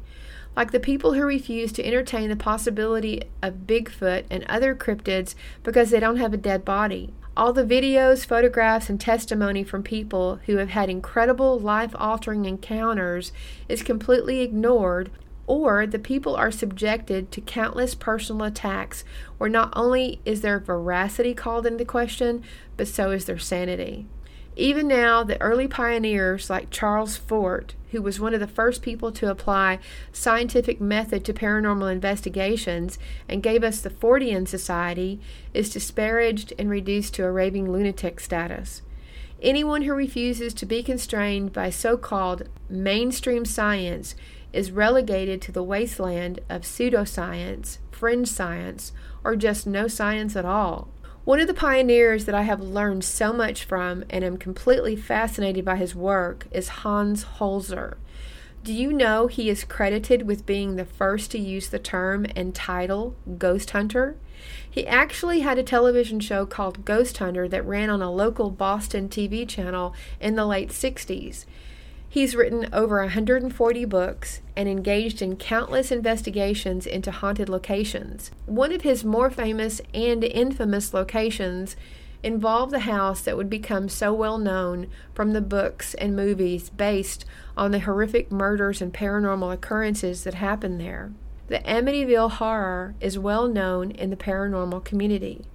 Like 0.56 0.72
the 0.72 0.80
people 0.80 1.14
who 1.14 1.24
refuse 1.24 1.72
to 1.74 1.86
entertain 1.86 2.30
the 2.30 2.36
possibility 2.36 3.22
of 3.44 3.68
Bigfoot 3.68 4.26
and 4.32 4.44
other 4.46 4.74
cryptids 4.74 5.36
because 5.62 5.92
they 5.92 6.00
don't 6.00 6.18
have 6.18 6.34
a 6.34 6.38
dead 6.38 6.66
body. 6.66 7.14
All 7.38 7.54
the 7.54 7.64
videos, 7.64 8.26
photographs, 8.26 8.90
and 8.90 9.00
testimony 9.00 9.64
from 9.64 9.84
people 9.84 10.40
who 10.48 10.58
have 10.58 10.70
had 10.70 10.90
incredible 10.90 11.60
life 11.60 11.92
altering 11.94 12.46
encounters 12.46 13.32
is 13.70 13.84
completely 13.84 14.42
ignored 14.42 15.12
or 15.46 15.86
the 15.86 16.00
people 16.00 16.36
are 16.36 16.50
subjected 16.50 17.32
to 17.32 17.40
countless 17.42 17.94
personal 17.94 18.48
attacks 18.48 19.04
where 19.38 19.52
not 19.52 19.72
only 19.76 20.20
is 20.26 20.42
their 20.42 20.60
veracity 20.60 21.36
called 21.36 21.68
into 21.68 21.86
question, 21.86 22.42
but 22.76 22.88
so 22.88 23.12
is 23.12 23.26
their 23.26 23.38
sanity. 23.38 24.08
Even 24.60 24.88
now, 24.88 25.24
the 25.24 25.40
early 25.40 25.68
pioneers 25.68 26.50
like 26.50 26.72
Charles 26.72 27.16
Fort, 27.16 27.76
who 27.92 28.02
was 28.02 28.20
one 28.20 28.34
of 28.34 28.40
the 28.40 28.48
first 28.48 28.82
people 28.82 29.12
to 29.12 29.30
apply 29.30 29.78
scientific 30.12 30.82
method 30.82 31.24
to 31.26 31.34
paranormal 31.34 31.92
investigations 31.92 32.98
and 33.30 33.44
gave 33.44 33.64
us 33.64 33.82
the 33.82 33.92
Fortean 33.92 34.48
Society, 34.48 35.22
is 35.54 35.70
disparaged 35.70 36.54
and 36.58 36.72
reduced 36.72 37.14
to 37.14 37.24
a 37.24 37.32
raving 37.32 37.72
lunatic 37.72 38.20
status. 38.20 38.82
Anyone 39.44 39.84
who 39.84 39.94
refuses 39.94 40.56
to 40.56 40.66
be 40.66 40.82
constrained 40.82 41.54
by 41.54 41.70
so 41.70 41.96
called 41.96 42.50
mainstream 42.68 43.46
science 43.46 44.16
is 44.54 44.72
relegated 44.72 45.40
to 45.44 45.52
the 45.52 45.62
wasteland 45.62 46.40
of 46.50 46.64
pseudoscience, 46.64 47.78
fringe 47.92 48.28
science, 48.28 48.92
or 49.24 49.36
just 49.36 49.68
no 49.68 49.88
science 49.88 50.36
at 50.36 50.46
all. 50.46 50.88
One 51.28 51.42
of 51.42 51.48
the 51.48 51.54
pioneers 51.54 52.24
that 52.24 52.36
I 52.36 52.44
have 52.44 52.62
learned 52.62 53.04
so 53.04 53.34
much 53.34 53.66
from 53.66 54.06
and 54.10 54.24
am 54.24 54.38
completely 54.38 54.96
fascinated 54.96 55.66
by 55.66 55.76
his 55.76 55.94
work 55.94 56.48
is 56.52 56.70
Hans 56.70 57.26
Holzer. 57.26 57.98
Do 58.64 58.74
you 58.74 58.94
know 58.94 59.28
he 59.28 59.50
is 59.50 59.66
credited 59.66 60.26
with 60.26 60.46
being 60.46 60.78
the 60.78 60.86
first 60.86 61.32
to 61.32 61.38
use 61.38 61.68
the 61.68 61.80
term 61.80 62.28
and 62.34 62.56
title 62.56 63.14
ghost 63.38 63.72
hunter? 63.72 64.16
He 64.70 64.88
actually 64.88 65.42
had 65.42 65.58
a 65.58 65.64
television 65.64 66.22
show 66.22 66.46
called 66.46 66.86
Ghost 66.86 67.18
Hunter 67.18 67.50
that 67.50 67.66
ran 67.66 67.90
on 67.90 68.02
a 68.02 68.10
local 68.10 68.50
Boston 68.50 69.10
TV 69.10 69.46
channel 69.46 69.94
in 70.22 70.36
the 70.38 70.46
late 70.46 70.70
60s. 70.70 71.44
He's 72.10 72.36
written 72.36 72.70
over 72.72 73.00
140 73.02 73.86
books 73.86 74.42
and 74.56 74.70
engaged 74.70 75.22
in 75.22 75.36
countless 75.36 75.92
investigations 75.92 76.88
into 76.88 77.12
haunted 77.12 77.50
locations. 77.50 78.32
One 78.46 78.72
of 78.72 78.82
his 78.82 79.04
more 79.04 79.30
famous 79.30 79.82
and 79.94 80.24
infamous 80.24 80.94
locations 80.94 81.76
involved 82.24 82.72
the 82.72 82.80
house 82.80 83.22
that 83.22 83.38
would 83.38 83.50
become 83.50 83.90
so 83.90 84.14
well 84.14 84.38
known 84.38 84.88
from 85.14 85.34
the 85.34 85.42
books 85.42 85.94
and 85.96 86.16
movies 86.16 86.70
based 86.70 87.26
on 87.56 87.72
the 87.72 87.80
horrific 87.80 88.32
murders 88.32 88.82
and 88.82 88.94
paranormal 88.94 89.54
occurrences 89.54 90.24
that 90.24 90.36
happened 90.36 90.80
there. 90.80 91.12
The 91.48 91.60
Amityville 91.60 92.32
Horror 92.32 92.96
is 93.00 93.20
well 93.20 93.48
known 93.48 93.92
in 93.92 94.10
the 94.10 94.18
paranormal 94.18 94.84
community. 94.84 95.46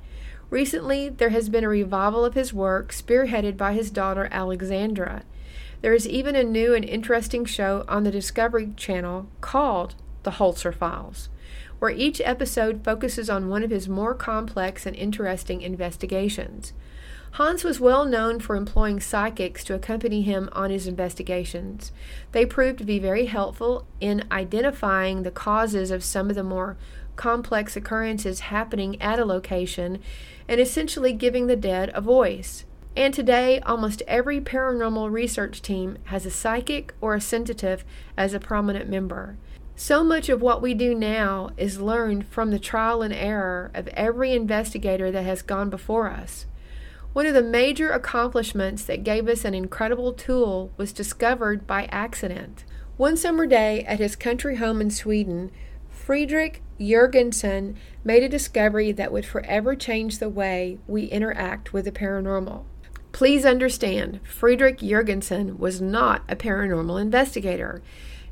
Recently, 0.48 1.08
there 1.08 1.30
has 1.30 1.48
been 1.48 1.64
a 1.64 1.68
revival 1.68 2.24
of 2.24 2.34
his 2.34 2.52
work 2.52 2.92
spearheaded 2.92 3.56
by 3.56 3.72
his 3.72 3.90
daughter 3.90 4.28
Alexandra. 4.30 5.22
There 5.82 5.92
is 5.92 6.08
even 6.08 6.36
a 6.36 6.44
new 6.44 6.74
and 6.74 6.84
interesting 6.84 7.44
show 7.44 7.84
on 7.88 8.04
the 8.04 8.12
Discovery 8.12 8.72
Channel 8.76 9.28
called 9.40 9.96
The 10.22 10.30
Holzer 10.30 10.72
Files, 10.72 11.28
where 11.80 11.90
each 11.90 12.20
episode 12.24 12.84
focuses 12.84 13.28
on 13.28 13.48
one 13.48 13.64
of 13.64 13.70
his 13.70 13.88
more 13.88 14.14
complex 14.14 14.86
and 14.86 14.94
interesting 14.94 15.60
investigations. 15.60 16.72
Hans 17.32 17.64
was 17.64 17.80
well 17.80 18.04
known 18.04 18.38
for 18.38 18.54
employing 18.54 19.00
psychics 19.00 19.64
to 19.64 19.74
accompany 19.74 20.22
him 20.22 20.48
on 20.52 20.70
his 20.70 20.86
investigations. 20.86 21.90
They 22.30 22.46
proved 22.46 22.78
to 22.78 22.84
be 22.84 23.00
very 23.00 23.26
helpful 23.26 23.88
in 24.00 24.22
identifying 24.30 25.24
the 25.24 25.32
causes 25.32 25.90
of 25.90 26.04
some 26.04 26.30
of 26.30 26.36
the 26.36 26.44
more 26.44 26.76
complex 27.16 27.74
occurrences 27.74 28.40
happening 28.40 29.02
at 29.02 29.18
a 29.18 29.24
location 29.24 30.00
and 30.46 30.60
essentially 30.60 31.12
giving 31.12 31.48
the 31.48 31.56
dead 31.56 31.90
a 31.92 32.00
voice. 32.00 32.66
And 32.94 33.14
today, 33.14 33.58
almost 33.60 34.02
every 34.06 34.38
paranormal 34.40 35.10
research 35.10 35.62
team 35.62 35.96
has 36.04 36.26
a 36.26 36.30
psychic 36.30 36.94
or 37.00 37.14
a 37.14 37.20
sensitive 37.22 37.84
as 38.18 38.34
a 38.34 38.40
prominent 38.40 38.88
member. 38.88 39.38
So 39.76 40.04
much 40.04 40.28
of 40.28 40.42
what 40.42 40.60
we 40.60 40.74
do 40.74 40.94
now 40.94 41.50
is 41.56 41.80
learned 41.80 42.26
from 42.26 42.50
the 42.50 42.58
trial 42.58 43.00
and 43.00 43.14
error 43.14 43.70
of 43.72 43.88
every 43.88 44.32
investigator 44.32 45.10
that 45.10 45.24
has 45.24 45.40
gone 45.40 45.70
before 45.70 46.10
us. 46.10 46.44
One 47.14 47.24
of 47.24 47.32
the 47.32 47.42
major 47.42 47.90
accomplishments 47.90 48.84
that 48.84 49.04
gave 49.04 49.26
us 49.26 49.46
an 49.46 49.54
incredible 49.54 50.12
tool 50.12 50.70
was 50.76 50.92
discovered 50.92 51.66
by 51.66 51.86
accident. 51.86 52.64
One 52.98 53.16
summer 53.16 53.46
day 53.46 53.84
at 53.84 54.00
his 54.00 54.16
country 54.16 54.56
home 54.56 54.82
in 54.82 54.90
Sweden, 54.90 55.50
Friedrich 55.88 56.62
Jurgenson 56.78 57.74
made 58.04 58.22
a 58.22 58.28
discovery 58.28 58.92
that 58.92 59.12
would 59.12 59.24
forever 59.24 59.74
change 59.74 60.18
the 60.18 60.28
way 60.28 60.78
we 60.86 61.04
interact 61.04 61.72
with 61.72 61.86
the 61.86 61.92
paranormal. 61.92 62.64
Please 63.12 63.44
understand, 63.44 64.20
Friedrich 64.24 64.78
Jurgenson 64.78 65.58
was 65.58 65.82
not 65.82 66.22
a 66.28 66.34
paranormal 66.34 67.00
investigator. 67.00 67.82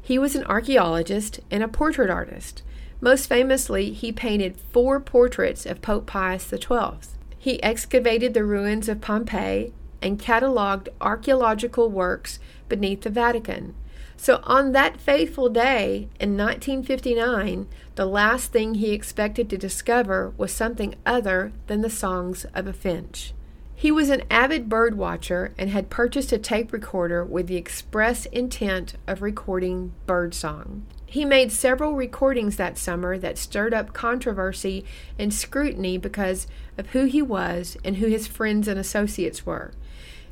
He 0.01 0.19
was 0.19 0.35
an 0.35 0.45
archaeologist 0.45 1.41
and 1.51 1.63
a 1.63 1.69
portrait 1.69 2.09
artist. 2.09 2.63
Most 3.01 3.27
famously, 3.27 3.93
he 3.93 4.11
painted 4.11 4.57
four 4.73 4.99
portraits 4.99 5.67
of 5.67 5.83
Pope 5.83 6.07
Pius 6.07 6.49
XII. 6.49 7.11
He 7.39 7.63
excavated 7.63 8.33
the 8.33 8.45
ruins 8.45 8.89
of 8.89 9.01
Pompeii 9.01 9.73
and 10.03 10.19
cataloged 10.19 10.89
archaeological 11.01 11.91
works 11.91 12.39
beneath 12.69 13.03
the 13.03 13.11
Vatican. 13.11 13.75
So, 14.17 14.41
on 14.45 14.73
that 14.73 15.01
fateful 15.01 15.49
day 15.49 16.09
in 16.19 16.37
1959, 16.37 17.67
the 17.95 18.07
last 18.07 18.53
thing 18.53 18.75
he 18.75 18.93
expected 18.93 19.49
to 19.51 19.59
discover 19.59 20.33
was 20.37 20.53
something 20.53 20.95
other 21.07 21.53
than 21.69 21.81
the 21.81 21.91
songs 21.91 22.45
of 22.55 22.67
a 22.67 22.73
finch. 22.73 23.33
He 23.81 23.91
was 23.91 24.11
an 24.11 24.25
avid 24.31 24.69
bird 24.69 24.99
watcher 24.99 25.55
and 25.57 25.71
had 25.71 25.89
purchased 25.89 26.33
a 26.33 26.39
tape 26.39 26.71
recorder 26.71 27.25
with 27.25 27.47
the 27.47 27.57
express 27.57 28.27
intent 28.27 28.97
of 29.07 29.23
recording 29.23 29.95
birdsong. 30.05 30.85
He 31.07 31.25
made 31.25 31.51
several 31.51 31.95
recordings 31.95 32.57
that 32.57 32.77
summer 32.77 33.17
that 33.17 33.39
stirred 33.39 33.73
up 33.73 33.95
controversy 33.95 34.85
and 35.19 35.33
scrutiny 35.33 35.97
because 35.97 36.47
of 36.77 36.89
who 36.89 37.07
he 37.07 37.23
was 37.23 37.79
and 37.83 37.97
who 37.97 38.09
his 38.09 38.27
friends 38.27 38.69
and 38.69 38.79
associates 38.79 39.47
were. 39.47 39.73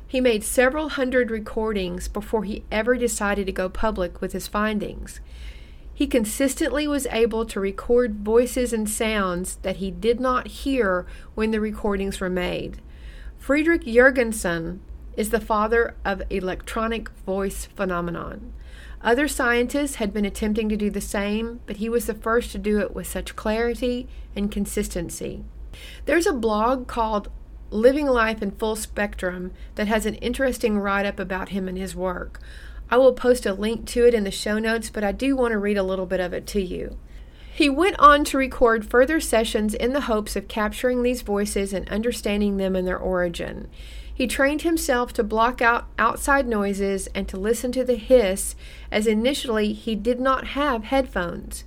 He 0.07 0.21
made 0.21 0.43
several 0.43 0.89
hundred 0.89 1.31
recordings 1.31 2.07
before 2.07 2.43
he 2.43 2.65
ever 2.71 2.97
decided 2.97 3.47
to 3.47 3.51
go 3.51 3.67
public 3.67 4.21
with 4.21 4.33
his 4.33 4.47
findings. 4.47 5.21
He 5.91 6.05
consistently 6.05 6.87
was 6.87 7.07
able 7.07 7.47
to 7.47 7.59
record 7.59 8.19
voices 8.19 8.73
and 8.73 8.87
sounds 8.87 9.55
that 9.63 9.77
he 9.77 9.89
did 9.89 10.19
not 10.19 10.49
hear 10.49 11.07
when 11.33 11.49
the 11.49 11.59
recordings 11.59 12.19
were 12.19 12.29
made. 12.29 12.79
Friedrich 13.39 13.83
Jurgenson 13.85 14.79
is 15.15 15.29
the 15.31 15.39
father 15.39 15.95
of 16.05 16.21
electronic 16.29 17.09
voice 17.25 17.65
phenomenon. 17.65 18.53
Other 19.01 19.27
scientists 19.27 19.95
had 19.95 20.13
been 20.13 20.25
attempting 20.25 20.69
to 20.69 20.77
do 20.77 20.91
the 20.91 21.01
same, 21.01 21.61
but 21.65 21.77
he 21.77 21.89
was 21.89 22.05
the 22.05 22.13
first 22.13 22.51
to 22.51 22.57
do 22.57 22.79
it 22.79 22.93
with 22.93 23.07
such 23.07 23.37
clarity 23.37 24.07
and 24.35 24.51
consistency. 24.51 25.45
There's 26.05 26.27
a 26.27 26.33
blog 26.33 26.87
called 26.87 27.31
Living 27.71 28.07
Life 28.07 28.43
in 28.43 28.51
Full 28.51 28.75
Spectrum 28.75 29.51
that 29.75 29.87
has 29.87 30.05
an 30.05 30.15
interesting 30.15 30.77
write 30.77 31.05
up 31.05 31.17
about 31.17 31.49
him 31.49 31.67
and 31.67 31.77
his 31.77 31.95
work. 31.95 32.39
I 32.91 32.97
will 32.97 33.13
post 33.13 33.45
a 33.45 33.53
link 33.53 33.85
to 33.87 34.05
it 34.05 34.13
in 34.13 34.25
the 34.25 34.31
show 34.31 34.59
notes, 34.59 34.89
but 34.89 35.03
I 35.03 35.13
do 35.13 35.35
want 35.35 35.53
to 35.53 35.59
read 35.59 35.77
a 35.77 35.83
little 35.83 36.05
bit 36.05 36.19
of 36.19 36.33
it 36.33 36.45
to 36.47 36.61
you. 36.61 36.99
He 37.59 37.69
went 37.69 37.99
on 37.99 38.23
to 38.23 38.37
record 38.37 38.89
further 38.89 39.19
sessions 39.19 39.73
in 39.73 39.91
the 39.91 40.07
hopes 40.07 40.37
of 40.37 40.47
capturing 40.47 41.03
these 41.03 41.23
voices 41.23 41.73
and 41.73 41.89
understanding 41.89 42.55
them 42.55 42.73
and 42.73 42.87
their 42.87 42.97
origin. 42.97 43.67
He 44.15 44.27
trained 44.27 44.61
himself 44.61 45.11
to 45.11 45.25
block 45.25 45.61
out 45.61 45.87
outside 45.99 46.47
noises 46.47 47.09
and 47.13 47.27
to 47.27 47.35
listen 47.35 47.73
to 47.73 47.83
the 47.83 47.97
hiss, 47.97 48.55
as 48.89 49.07
initially 49.07 49.73
he 49.73 49.93
did 49.95 50.21
not 50.21 50.47
have 50.47 50.85
headphones. 50.85 51.65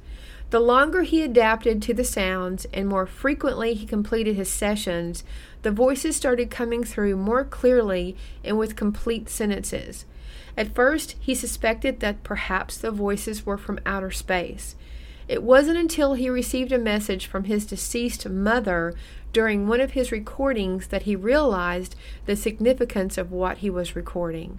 The 0.49 0.61
longer 0.61 1.03
he 1.03 1.21
adapted 1.21 1.83
to 1.83 1.93
the 1.93 2.05
sounds 2.05 2.67
and 2.73 2.89
more 2.89 3.05
frequently 3.05 3.75
he 3.75 3.85
completed 3.85 4.35
his 4.35 4.49
sessions, 4.49 5.25
the 5.61 5.71
voices 5.71 6.17
started 6.17 6.51
coming 6.51 6.85
through 6.85 7.19
more 7.19 7.45
clearly 7.45 8.17
and 8.43 8.57
with 8.57 8.77
complete 8.77 9.29
sentences. 9.29 10.07
At 10.57 10.75
first, 10.75 11.17
he 11.21 11.35
suspected 11.35 12.01
that 12.01 12.25
perhaps 12.25 12.79
the 12.79 12.91
voices 12.91 13.45
were 13.45 13.59
from 13.59 13.79
outer 13.85 14.11
space. 14.11 14.75
It 15.33 15.43
wasn't 15.43 15.79
until 15.79 16.13
he 16.13 16.29
received 16.29 16.73
a 16.73 16.79
message 16.79 17.27
from 17.27 17.45
his 17.45 17.65
deceased 17.65 18.29
mother 18.29 18.93
during 19.33 19.67
one 19.67 19.81
of 19.81 19.93
his 19.93 20.13
recordings 20.13 20.89
that 20.89 21.05
he 21.05 21.17
realized 21.17 21.97
the 22.27 22.37
significance 22.37 23.17
of 23.17 23.33
what 23.33 23.59
he 23.59 23.71
was 23.71 23.97
recording. 23.97 24.59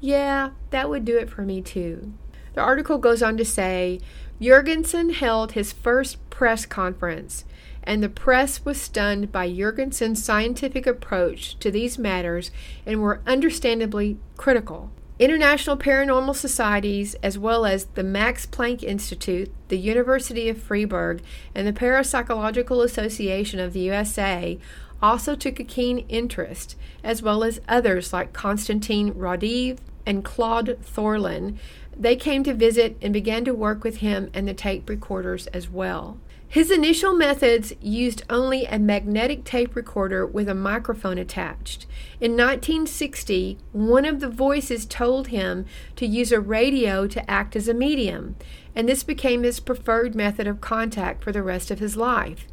Yeah, 0.00 0.50
that 0.70 0.88
would 0.88 1.04
do 1.04 1.18
it 1.18 1.28
for 1.28 1.42
me 1.42 1.60
too. 1.60 2.12
The 2.54 2.60
article 2.60 2.98
goes 2.98 3.20
on 3.20 3.36
to 3.36 3.44
say 3.44 3.98
Jurgenson 4.40 5.12
held 5.12 5.52
his 5.52 5.72
first 5.72 6.30
press 6.30 6.66
conference, 6.66 7.44
and 7.82 8.00
the 8.00 8.08
press 8.08 8.64
was 8.64 8.80
stunned 8.80 9.32
by 9.32 9.50
Jurgenson's 9.50 10.22
scientific 10.22 10.86
approach 10.86 11.58
to 11.58 11.68
these 11.68 11.98
matters 11.98 12.52
and 12.86 13.02
were 13.02 13.22
understandably 13.26 14.18
critical. 14.36 14.92
International 15.22 15.76
paranormal 15.76 16.34
societies, 16.34 17.14
as 17.22 17.38
well 17.38 17.64
as 17.64 17.84
the 17.84 18.02
Max 18.02 18.44
Planck 18.44 18.82
Institute, 18.82 19.52
the 19.68 19.78
University 19.78 20.48
of 20.48 20.60
Freiburg, 20.60 21.22
and 21.54 21.64
the 21.64 21.72
Parapsychological 21.72 22.84
Association 22.84 23.60
of 23.60 23.72
the 23.72 23.82
USA, 23.82 24.58
also 25.00 25.36
took 25.36 25.60
a 25.60 25.64
keen 25.64 25.98
interest, 26.08 26.74
as 27.04 27.22
well 27.22 27.44
as 27.44 27.60
others 27.68 28.12
like 28.12 28.32
Konstantin 28.32 29.14
Raudive 29.14 29.78
and 30.04 30.24
Claude 30.24 30.76
Thorlin. 30.82 31.56
They 31.96 32.16
came 32.16 32.42
to 32.42 32.52
visit 32.52 32.96
and 33.00 33.12
began 33.12 33.44
to 33.44 33.54
work 33.54 33.84
with 33.84 33.98
him 33.98 34.28
and 34.34 34.48
the 34.48 34.54
tape 34.54 34.88
recorders 34.88 35.46
as 35.48 35.70
well. 35.70 36.18
His 36.52 36.70
initial 36.70 37.14
methods 37.14 37.72
used 37.80 38.24
only 38.28 38.66
a 38.66 38.78
magnetic 38.78 39.42
tape 39.42 39.74
recorder 39.74 40.26
with 40.26 40.50
a 40.50 40.54
microphone 40.54 41.16
attached. 41.16 41.86
In 42.20 42.32
1960, 42.32 43.56
one 43.72 44.04
of 44.04 44.20
the 44.20 44.28
voices 44.28 44.84
told 44.84 45.28
him 45.28 45.64
to 45.96 46.04
use 46.04 46.30
a 46.30 46.40
radio 46.40 47.06
to 47.06 47.30
act 47.30 47.56
as 47.56 47.68
a 47.68 47.72
medium, 47.72 48.36
and 48.76 48.86
this 48.86 49.02
became 49.02 49.44
his 49.44 49.60
preferred 49.60 50.14
method 50.14 50.46
of 50.46 50.60
contact 50.60 51.24
for 51.24 51.32
the 51.32 51.42
rest 51.42 51.70
of 51.70 51.78
his 51.78 51.96
life. 51.96 52.46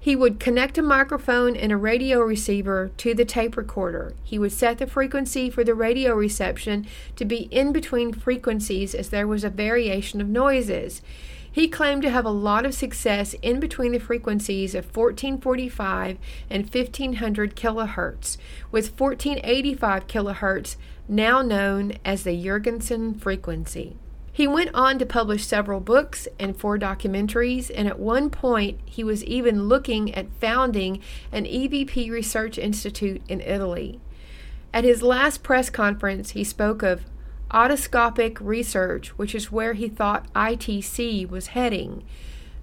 He 0.00 0.16
would 0.16 0.40
connect 0.40 0.78
a 0.78 0.82
microphone 0.82 1.54
and 1.54 1.70
a 1.70 1.76
radio 1.76 2.20
receiver 2.20 2.92
to 2.96 3.12
the 3.12 3.26
tape 3.26 3.58
recorder. 3.58 4.14
He 4.22 4.38
would 4.38 4.52
set 4.52 4.78
the 4.78 4.86
frequency 4.86 5.50
for 5.50 5.64
the 5.64 5.74
radio 5.74 6.14
reception 6.14 6.86
to 7.16 7.26
be 7.26 7.48
in 7.50 7.72
between 7.72 8.14
frequencies 8.14 8.94
as 8.94 9.10
there 9.10 9.26
was 9.28 9.44
a 9.44 9.50
variation 9.50 10.22
of 10.22 10.28
noises. 10.28 11.02
He 11.54 11.68
claimed 11.68 12.02
to 12.02 12.10
have 12.10 12.24
a 12.24 12.30
lot 12.30 12.66
of 12.66 12.74
success 12.74 13.34
in 13.34 13.60
between 13.60 13.92
the 13.92 14.00
frequencies 14.00 14.74
of 14.74 14.86
1445 14.86 16.18
and 16.50 16.64
1500 16.64 17.54
kilohertz, 17.54 18.36
with 18.72 18.98
1485 18.98 20.08
kilohertz 20.08 20.74
now 21.06 21.42
known 21.42 21.92
as 22.04 22.24
the 22.24 22.32
Jurgenson 22.32 23.20
frequency. 23.20 23.94
He 24.32 24.48
went 24.48 24.74
on 24.74 24.98
to 24.98 25.06
publish 25.06 25.46
several 25.46 25.78
books 25.78 26.26
and 26.40 26.56
four 26.56 26.76
documentaries, 26.76 27.70
and 27.72 27.86
at 27.86 28.00
one 28.00 28.30
point 28.30 28.80
he 28.84 29.04
was 29.04 29.22
even 29.22 29.68
looking 29.68 30.12
at 30.12 30.34
founding 30.40 31.00
an 31.30 31.44
EVP 31.44 32.10
research 32.10 32.58
institute 32.58 33.22
in 33.28 33.40
Italy. 33.40 34.00
At 34.72 34.82
his 34.82 35.04
last 35.04 35.44
press 35.44 35.70
conference, 35.70 36.30
he 36.30 36.42
spoke 36.42 36.82
of 36.82 37.04
otoscopic 37.54 38.38
research, 38.40 39.16
which 39.16 39.34
is 39.34 39.52
where 39.52 39.74
he 39.74 39.88
thought 39.88 40.30
ITC 40.34 41.30
was 41.30 41.48
heading. 41.48 42.02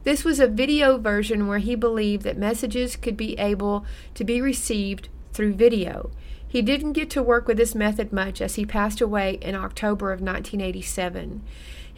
This 0.04 0.26
was 0.26 0.40
a 0.40 0.48
video 0.48 0.98
version 0.98 1.48
where 1.48 1.60
he 1.60 1.76
believed 1.76 2.24
that 2.24 2.38
messages 2.38 2.98
could 2.98 3.16
be 3.16 3.40
able 3.40 3.86
to 4.16 4.24
be 4.24 4.42
received 4.42 5.08
through 5.32 5.54
video. 5.54 6.12
He 6.46 6.62
didn't 6.62 6.94
get 6.94 7.10
to 7.12 7.24
work 7.24 7.48
with 7.48 7.56
this 7.56 7.74
method 7.74 8.12
much 8.12 8.42
as 8.42 8.56
he 8.56 8.66
passed 8.66 9.00
away 9.00 9.40
in 9.42 9.56
October 9.56 10.12
of 10.12 10.20
1987. 10.20 11.42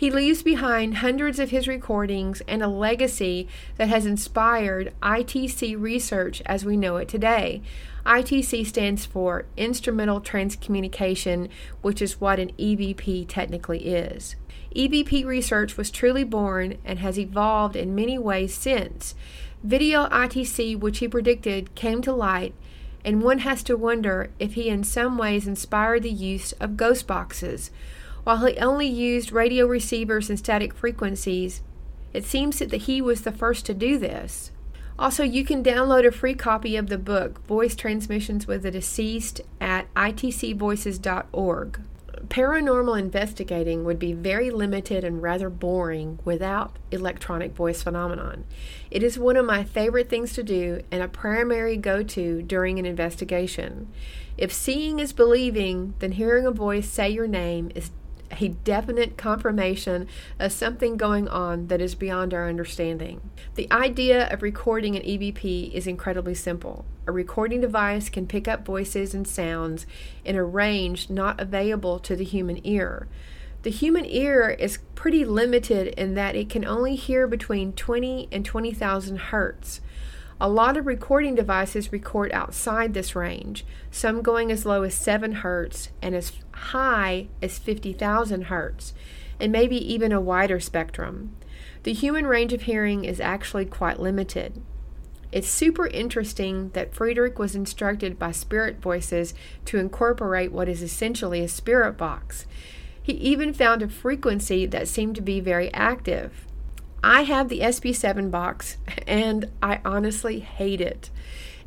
He 0.04 0.12
leaves 0.12 0.44
behind 0.44 0.98
hundreds 0.98 1.40
of 1.40 1.52
his 1.52 1.66
recordings 1.66 2.42
and 2.46 2.62
a 2.62 2.68
legacy 2.68 3.48
that 3.78 3.88
has 3.88 4.06
inspired 4.06 4.92
ITC 5.02 5.80
research 5.80 6.42
as 6.46 6.66
we 6.66 6.76
know 6.76 6.98
it 6.98 7.08
today. 7.08 7.62
ITC 8.06 8.66
stands 8.66 9.06
for 9.06 9.46
Instrumental 9.56 10.20
Transcommunication, 10.20 11.48
which 11.82 12.02
is 12.02 12.20
what 12.20 12.38
an 12.38 12.52
EVP 12.60 13.30
technically 13.30 13.86
is. 13.86 14.36
EVP 14.76 15.24
research 15.24 15.78
was 15.78 15.90
truly 15.90 16.26
born 16.26 16.80
and 16.84 17.00
has 17.00 17.18
evolved 17.18 17.78
in 17.78 17.96
many 17.96 18.18
ways 18.18 18.54
since. 18.54 19.16
Video 19.64 20.08
ITC, 20.08 20.78
which 20.78 21.00
he 21.00 21.08
predicted, 21.08 21.76
came 21.76 22.02
to 22.02 22.12
light, 22.12 22.54
and 23.06 23.24
one 23.24 23.40
has 23.40 23.64
to 23.64 23.78
wonder 23.78 24.32
if 24.38 24.56
he 24.56 24.68
in 24.68 24.84
some 24.84 25.18
ways 25.18 25.48
inspired 25.48 26.04
the 26.04 26.12
use 26.12 26.52
of 26.60 26.76
ghost 26.76 27.08
boxes. 27.08 27.72
While 28.24 28.46
he 28.46 28.58
only 28.58 28.88
used 28.88 29.32
radio 29.32 29.66
receivers 29.66 30.30
and 30.30 30.40
static 30.40 30.74
frequencies, 30.74 31.62
it 32.14 32.24
seems 32.24 32.60
that 32.60 32.74
he 32.74 33.02
was 33.02 33.22
the 33.22 33.32
first 33.32 33.66
to 33.66 33.74
do 33.74 33.98
this. 33.98 34.52
Also, 34.98 35.24
you 35.24 35.44
can 35.44 35.64
download 35.64 36.08
a 36.08 36.12
free 36.12 36.36
copy 36.36 36.76
of 36.76 36.88
the 36.88 36.98
book, 36.98 37.46
Voice 37.48 37.76
Transmissions 37.76 38.48
with 38.48 38.64
the 38.64 38.72
Deceased, 38.72 39.42
at 39.60 39.94
itcvoices.org. 39.96 41.80
Paranormal 42.28 42.98
investigating 42.98 43.84
would 43.84 44.00
be 44.00 44.14
very 44.14 44.50
limited 44.50 45.04
and 45.04 45.22
rather 45.22 45.50
boring 45.50 46.20
without 46.24 46.78
electronic 46.92 47.54
voice 47.54 47.84
phenomenon. 47.84 48.46
It 48.90 49.04
is 49.04 49.20
one 49.20 49.36
of 49.36 49.46
my 49.46 49.66
favorite 49.66 50.10
things 50.10 50.32
to 50.34 50.44
do 50.44 50.82
and 50.90 51.04
a 51.04 51.10
primary 51.10 51.76
go 51.76 52.02
to 52.04 52.42
during 52.42 52.80
an 52.80 52.86
investigation. 52.86 53.92
If 54.38 54.54
seeing 54.54 55.00
is 55.00 55.12
believing, 55.12 55.96
then 56.00 56.14
hearing 56.14 56.46
a 56.46 56.52
voice 56.52 56.88
say 56.88 57.10
your 57.10 57.28
name 57.28 57.72
is 57.76 57.92
a 58.42 58.50
definite 58.50 59.18
confirmation 59.18 60.08
of 60.40 60.52
something 60.52 60.98
going 60.98 61.28
on 61.28 61.68
that 61.68 61.82
is 61.82 61.96
beyond 61.96 62.34
our 62.34 62.48
understanding. 62.48 63.22
The 63.56 63.72
idea 63.72 64.28
of 64.30 64.42
recording 64.42 64.96
an 64.96 65.04
EVP 65.04 65.72
is 65.74 65.88
incredibly 65.88 66.36
simple. 66.36 66.86
A 67.06 67.12
recording 67.12 67.62
device 67.62 68.10
can 68.10 68.28
pick 68.28 68.48
up 68.48 68.66
voices 68.66 69.14
and 69.14 69.28
sounds 69.28 69.86
in 70.24 70.36
a 70.36 70.44
range 70.44 71.10
not 71.10 71.40
available 71.40 72.00
to 72.00 72.16
the 72.16 72.24
human 72.24 72.66
ear. 72.66 73.08
The 73.64 73.70
human 73.70 74.06
ear 74.06 74.50
is 74.50 74.80
pretty 74.94 75.24
limited 75.24 75.88
in 75.98 76.16
that 76.16 76.36
it 76.36 76.50
can 76.50 76.66
only 76.66 76.96
hear 76.96 77.28
between 77.28 77.72
20 77.74 78.28
and 78.32 78.44
20,000 78.44 79.18
hertz. 79.18 79.80
A 80.42 80.50
lot 80.50 80.78
of 80.78 80.88
recording 80.88 81.36
devices 81.36 81.92
record 81.94 82.32
outside 82.34 82.94
this 82.94 83.16
range, 83.16 83.66
some 83.92 84.22
going 84.22 84.52
as 84.52 84.66
low 84.66 84.84
as 84.84 84.94
7 84.96 85.32
hertz 85.36 85.90
and 86.02 86.16
as 86.16 86.34
high 86.52 87.28
as 87.42 87.60
50,000 87.60 88.44
hertz, 88.44 88.94
and 89.40 89.52
maybe 89.52 89.78
even 89.94 90.12
a 90.12 90.20
wider 90.20 90.60
spectrum. 90.60 91.36
The 91.84 91.94
human 91.94 92.26
range 92.26 92.52
of 92.52 92.64
hearing 92.64 93.06
is 93.06 93.20
actually 93.20 93.66
quite 93.66 94.00
limited. 94.00 94.62
It's 95.32 95.50
super 95.50 95.88
interesting 95.88 96.70
that 96.70 96.94
Friedrich 96.94 97.40
was 97.40 97.56
instructed 97.56 98.20
by 98.20 98.32
spirit 98.32 98.82
voices 98.82 99.34
to 99.66 99.80
incorporate 99.80 100.52
what 100.52 100.70
is 100.70 100.82
essentially 100.82 101.42
a 101.42 101.48
spirit 101.48 101.98
box. 101.98 102.46
He 103.02 103.14
even 103.14 103.54
found 103.54 103.82
a 103.82 103.90
frequency 103.90 104.66
that 104.68 104.88
seemed 104.88 105.16
to 105.16 105.22
be 105.22 105.40
very 105.40 105.74
active. 105.74 106.46
I 107.04 107.24
have 107.24 107.50
the 107.50 107.60
SB7 107.60 108.32
box 108.32 108.78
and 109.08 109.50
I 109.62 109.82
honestly 109.84 110.40
hate 110.40 110.80
it. 110.80 111.10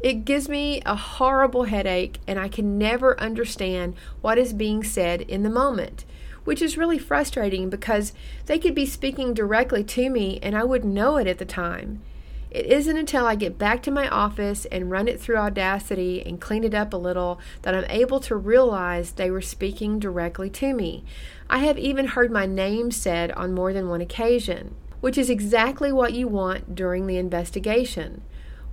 It 0.00 0.24
gives 0.24 0.48
me 0.48 0.80
a 0.86 0.94
horrible 0.94 1.64
headache 1.64 2.18
and 2.26 2.38
I 2.38 2.48
can 2.48 2.78
never 2.78 3.18
understand 3.20 3.94
what 4.22 4.38
is 4.38 4.52
being 4.52 4.82
said 4.82 5.20
in 5.22 5.42
the 5.42 5.50
moment, 5.50 6.04
which 6.44 6.62
is 6.62 6.78
really 6.78 6.98
frustrating 6.98 7.68
because 7.68 8.14
they 8.46 8.58
could 8.58 8.74
be 8.74 8.86
speaking 8.86 9.34
directly 9.34 9.84
to 9.84 10.08
me 10.08 10.38
and 10.42 10.56
I 10.56 10.64
wouldn't 10.64 10.94
know 10.94 11.16
it 11.18 11.26
at 11.26 11.38
the 11.38 11.44
time. 11.44 12.02
It 12.50 12.66
isn't 12.66 12.96
until 12.96 13.26
I 13.26 13.34
get 13.34 13.58
back 13.58 13.82
to 13.82 13.90
my 13.90 14.08
office 14.08 14.64
and 14.66 14.90
run 14.90 15.08
it 15.08 15.20
through 15.20 15.36
Audacity 15.36 16.22
and 16.24 16.40
clean 16.40 16.64
it 16.64 16.72
up 16.72 16.94
a 16.94 16.96
little 16.96 17.38
that 17.62 17.74
I'm 17.74 17.84
able 17.90 18.20
to 18.20 18.36
realize 18.36 19.12
they 19.12 19.30
were 19.30 19.42
speaking 19.42 19.98
directly 19.98 20.48
to 20.50 20.72
me. 20.72 21.04
I 21.50 21.58
have 21.58 21.78
even 21.78 22.06
heard 22.08 22.30
my 22.30 22.46
name 22.46 22.90
said 22.90 23.32
on 23.32 23.52
more 23.52 23.74
than 23.74 23.88
one 23.88 24.00
occasion 24.00 24.74
which 25.06 25.16
is 25.16 25.30
exactly 25.30 25.92
what 25.92 26.14
you 26.14 26.26
want 26.26 26.74
during 26.74 27.06
the 27.06 27.16
investigation. 27.16 28.22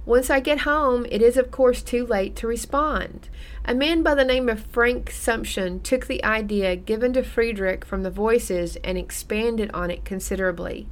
Once 0.04 0.32
I 0.32 0.40
get 0.40 0.62
home, 0.62 1.06
it 1.12 1.22
is 1.22 1.38
of 1.38 1.52
course 1.52 1.84
too 1.84 2.08
late 2.08 2.36
to 2.38 2.48
respond. 2.48 3.30
A 3.66 3.76
man 3.76 4.02
by 4.02 4.16
the 4.16 4.26
name 4.26 4.50
of 4.50 4.66
Frank 4.66 5.12
Sumption 5.12 5.84
took 5.84 6.08
the 6.08 6.24
idea 6.24 6.76
given 6.76 7.14
to 7.14 7.22
Friedrich 7.22 7.86
from 7.86 8.02
the 8.02 8.10
voices 8.10 8.78
and 8.78 8.98
expanded 8.98 9.70
on 9.76 9.92
it 9.92 10.06
considerably. 10.06 10.88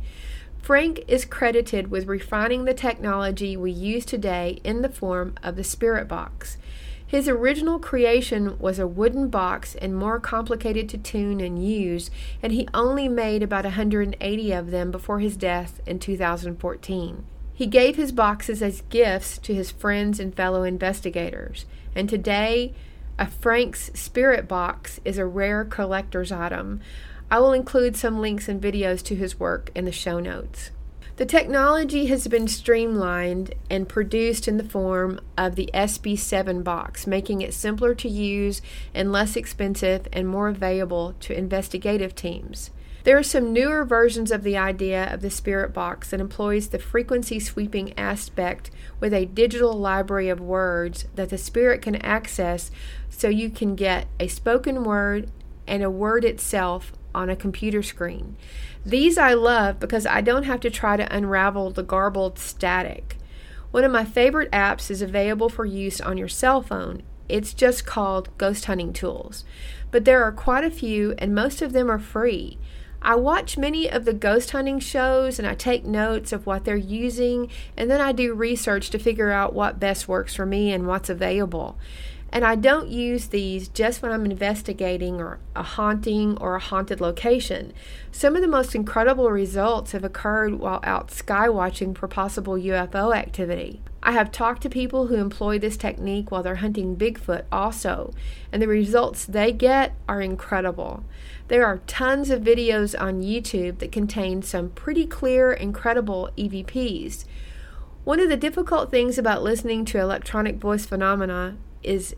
Frank 0.62 1.04
is 1.08 1.25
credited 1.25 1.89
with 1.89 2.06
refining 2.06 2.65
the 2.65 2.75
technology 2.75 3.58
we 3.58 3.71
use 3.71 4.06
today 4.06 4.60
in 4.63 4.84
the 4.84 4.89
form 4.89 5.34
of 5.41 5.56
the 5.56 5.63
spirit 5.63 6.08
box. 6.08 6.60
His 7.12 7.28
original 7.28 7.78
creation 7.78 8.58
was 8.58 8.80
a 8.80 8.88
wooden 8.88 9.28
box 9.28 9.76
and 9.76 9.93
more 9.93 10.17
complicated 10.17 10.88
to 10.88 10.97
tune 10.97 11.41
and 11.41 11.62
use, 11.62 12.10
and 12.41 12.54
he 12.54 12.69
only 12.74 13.10
made 13.10 13.43
about 13.43 13.65
180 13.65 14.52
of 14.54 14.71
them 14.71 14.91
before 14.91 15.19
his 15.19 15.36
death 15.36 15.82
in 15.86 16.00
2014. 16.00 17.26
He 17.54 17.67
gave 17.67 17.97
his 17.97 18.13
boxes 18.13 18.62
as 18.62 18.84
gifts 18.89 19.38
to 19.39 19.54
his 19.54 19.71
friends 19.71 20.21
and 20.21 20.34
fellow 20.34 20.63
investigators, 20.63 21.65
and 21.93 22.08
today, 22.08 22.74
a 23.19 23.28
Frank's 23.28 23.91
Spirit 23.93 24.47
Box 24.47 25.02
is 25.04 25.17
a 25.17 25.26
rare 25.26 25.65
collector's 25.65 26.32
item. 26.32 26.80
I 27.30 27.41
will 27.41 27.52
include 27.52 27.97
some 27.97 28.21
links 28.21 28.47
and 28.47 28.62
videos 28.62 29.04
to 29.04 29.15
his 29.15 29.38
work 29.38 29.69
in 29.76 29.84
the 29.84 29.91
show 29.91 30.21
notes. 30.21 30.71
The 31.17 31.26
technology 31.26 32.06
has 32.08 32.28
been 32.28 32.47
streamlined 32.47 33.54
and 33.69 33.88
produced 33.88 34.47
in 34.47 34.58
the 34.58 34.63
form 34.63 35.19
of 35.38 35.56
the 35.56 35.69
SB7 35.74 36.63
box, 36.63 37.06
making 37.06 37.41
it 37.41 37.54
simpler 37.54 37.93
to 37.95 38.08
use 38.08 38.62
and 38.93 39.12
less 39.12 39.36
expensive 39.36 40.08
and 40.13 40.28
more 40.28 40.47
available 40.47 41.13
to 41.19 41.38
investigative 41.38 42.15
teams. 42.15 42.71
There 43.04 43.17
are 43.17 43.24
some 43.24 43.52
newer 43.52 43.84
versions 43.84 44.32
of 44.32 44.43
the 44.43 44.58
idea 44.58 45.12
of 45.12 45.21
the 45.21 45.32
Spirit 45.32 45.74
Box 45.74 46.12
that 46.12 46.21
employs 46.21 46.69
the 46.69 46.80
frequency 46.80 47.39
sweeping 47.39 47.97
aspect 47.97 48.69
with 49.00 49.13
a 49.13 49.26
digital 49.26 49.74
library 49.74 50.30
of 50.30 50.39
words 50.39 51.06
that 51.15 51.30
the 51.30 51.38
Spirit 51.38 51.82
can 51.82 51.95
access 51.97 52.71
so 53.10 53.28
you 53.28 53.50
can 53.50 53.76
get 53.76 54.08
a 54.19 54.28
spoken 54.28 54.84
word 54.84 55.30
and 55.67 55.84
a 55.84 55.89
word 55.89 56.24
itself 56.24 56.93
on 57.13 57.30
a 57.30 57.36
computer 57.36 57.84
screen. 57.84 58.36
These 58.86 59.17
I 59.17 59.34
love 59.34 59.80
because 59.80 60.06
I 60.06 60.21
don't 60.21 60.43
have 60.43 60.60
to 60.62 60.69
try 60.69 60.97
to 60.97 61.15
unravel 61.15 61.71
the 61.71 61.84
garbled 61.84 62.39
static. 62.39 63.17
One 63.71 63.84
of 63.84 63.91
my 63.91 64.06
favorite 64.06 64.52
apps 64.52 64.91
is 64.91 65.02
available 65.02 65.50
for 65.50 65.65
use 65.65 66.02
on 66.02 66.17
your 66.17 66.28
cell 66.28 66.62
phone. 66.62 67.04
It's 67.30 67.54
just 67.54 67.86
called 67.86 68.36
Ghost 68.38 68.65
Hunting 68.65 68.91
Tools. 68.91 69.45
But 69.91 70.06
there 70.06 70.24
are 70.24 70.32
quite 70.32 70.63
a 70.63 70.71
few, 70.71 71.13
and 71.17 71.34
most 71.34 71.62
of 71.62 71.71
them 71.71 71.89
are 71.89 72.00
free. 72.00 72.58
I 73.02 73.15
watch 73.15 73.58
many 73.58 73.89
of 73.89 74.06
the 74.06 74.13
ghost 74.13 74.52
hunting 74.52 74.80
shows 74.80 75.39
and 75.39 75.47
I 75.47 75.56
take 75.56 75.84
notes 75.84 76.32
of 76.32 76.45
what 76.45 76.65
they're 76.65 76.76
using, 76.76 77.50
and 77.76 77.89
then 77.89 78.00
I 78.00 78.12
do 78.12 78.36
research 78.36 78.91
to 78.91 79.00
figure 79.00 79.32
out 79.32 79.54
what 79.54 79.80
best 79.80 80.08
works 80.08 80.36
for 80.36 80.45
me 80.45 80.71
and 80.71 80.86
what's 80.86 81.10
available. 81.10 81.80
And 82.34 82.46
I 82.46 82.56
don't 82.56 82.88
use 82.88 83.28
these 83.28 83.67
just 83.67 84.02
when 84.02 84.12
I'm 84.12 84.26
investigating 84.26 85.20
or 85.20 85.39
a 85.54 85.63
haunting 85.63 86.38
or 86.38 86.56
a 86.56 86.62
haunted 86.62 87.02
location. 87.02 87.74
Some 88.12 88.38
of 88.38 88.41
the 88.41 88.48
most 88.48 88.74
incredible 88.74 89.30
results 89.30 89.91
have 89.91 90.06
occurred 90.06 90.56
while 90.56 90.80
out 90.84 91.12
sky 91.12 91.50
watching 91.50 91.94
for 91.94 92.08
possible 92.08 92.54
UFO 92.54 93.13
activity. 93.13 93.82
I 94.02 94.13
have 94.13 94.32
talked 94.32 94.63
to 94.63 94.70
people 94.70 95.08
who 95.08 95.15
employ 95.15 95.60
this 95.60 95.76
technique 95.76 96.32
while 96.32 96.41
they're 96.41 96.56
hunting 96.56 96.96
Bigfoot 96.96 97.44
also, 97.52 98.13
and 98.52 98.62
the 98.62 98.67
results 98.67 99.26
they 99.26 99.52
get 99.52 99.94
are 100.08 100.22
incredible. 100.22 101.04
There 101.50 101.65
are 101.65 101.82
tons 101.86 102.30
of 102.30 102.41
videos 102.41 103.00
on 103.00 103.22
YouTube 103.22 103.80
that 103.80 103.91
contain 103.91 104.41
some 104.41 104.70
pretty 104.70 105.06
clear, 105.06 105.52
incredible 105.52 106.30
EVPs. 106.38 107.26
One 108.06 108.20
of 108.20 108.30
the 108.30 108.38
difficult 108.38 108.89
things 108.89 109.20
about 109.20 109.44
listening 109.44 109.86
to 109.86 110.00
electronic 110.00 110.56
voice 110.56 110.86
phenomena 110.86 111.58
is 111.84 112.15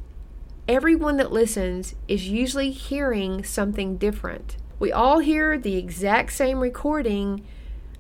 everyone 0.68 1.18
that 1.18 1.32
listens 1.32 1.96
is 2.08 2.30
usually 2.30 2.72
hearing 2.72 3.44
something 3.44 3.98
different. 3.98 4.58
We 4.80 4.92
all 4.92 5.20
hear 5.20 5.58
the 5.58 5.76
exact 5.76 6.34
same 6.34 6.60
recording, 6.60 7.46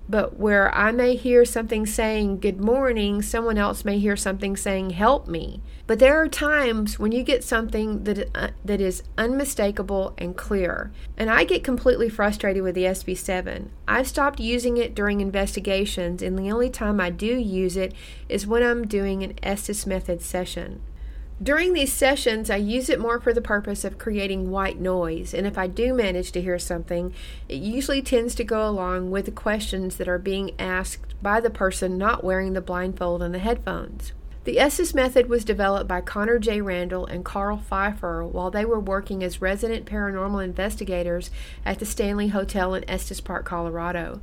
but 0.08 0.38
where 0.38 0.74
I 0.76 0.92
may 0.92 1.16
hear 1.16 1.46
something 1.46 1.86
saying 1.86 2.40
good 2.40 2.60
morning, 2.60 3.22
someone 3.22 3.58
else 3.58 3.86
may 3.86 4.00
hear 4.00 4.18
something 4.18 4.58
saying 4.58 4.92
help 4.92 5.28
me. 5.28 5.62
But 5.88 6.00
there 6.00 6.22
are 6.22 6.28
times 6.28 6.98
when 6.98 7.12
you 7.12 7.24
get 7.24 7.44
something 7.44 8.04
that 8.06 8.30
uh, 8.36 8.50
that 8.64 8.80
is 8.80 9.04
unmistakable 9.18 10.14
and 10.18 10.36
clear. 10.36 10.92
And 11.18 11.30
I 11.30 11.44
get 11.44 11.64
completely 11.64 12.10
frustrated 12.10 12.64
with 12.64 12.76
the 12.76 12.86
SB7. 12.86 13.68
I've 13.88 14.08
stopped 14.08 14.40
using 14.40 14.78
it 14.78 14.96
during 14.96 15.22
investigations 15.22 16.22
and 16.22 16.38
the 16.38 16.52
only 16.52 16.70
time 16.70 17.00
I 17.02 17.10
do 17.10 17.38
use 17.38 17.76
it 17.76 17.94
is 18.30 18.48
when 18.48 18.64
I'm 18.64 18.88
doing 18.88 19.24
an 19.24 19.34
Estes 19.44 19.86
method 19.86 20.22
session. 20.22 20.82
During 21.42 21.74
these 21.74 21.92
sessions, 21.92 22.50
I 22.50 22.58
use 22.58 22.90
it 22.90 23.00
more 23.00 23.20
for 23.20 23.34
the 23.34 23.42
purpose 23.42 23.84
of 23.84 23.98
creating 23.98 24.52
white 24.52 24.80
noise, 24.80 25.34
and 25.34 25.48
if 25.48 25.58
I 25.58 25.68
do 25.68 25.94
manage 25.94 26.32
to 26.34 26.42
hear 26.42 26.60
something, 26.60 27.14
it 27.50 27.56
usually 27.56 28.02
tends 28.02 28.36
to 28.36 28.44
go 28.44 28.68
along 28.70 29.10
with 29.10 29.26
the 29.26 29.32
questions 29.32 29.98
that 29.98 30.08
are 30.08 30.20
being 30.20 30.52
asked 30.60 31.16
by 31.22 31.42
the 31.42 31.50
person 31.50 31.98
not 31.98 32.24
wearing 32.24 32.54
the 32.54 32.62
blindfold 32.62 33.24
and 33.24 33.34
the 33.34 33.40
headphones. 33.40 34.14
The 34.44 34.60
Estes 34.60 34.94
method 34.94 35.28
was 35.28 35.46
developed 35.46 35.88
by 35.88 36.02
Connor 36.02 36.38
J. 36.38 36.62
Randall 36.62 37.06
and 37.06 37.24
Karl 37.24 37.58
Pfitzer 37.58 38.30
while 38.30 38.52
they 38.52 38.66
were 38.66 38.80
working 38.80 39.24
as 39.24 39.42
resident 39.42 39.86
paranormal 39.86 40.44
investigators 40.44 41.32
at 41.66 41.80
the 41.80 41.86
Stanley 41.86 42.28
Hotel 42.28 42.74
in 42.76 42.88
Estes 42.90 43.22
Park, 43.22 43.46
Colorado. 43.46 44.20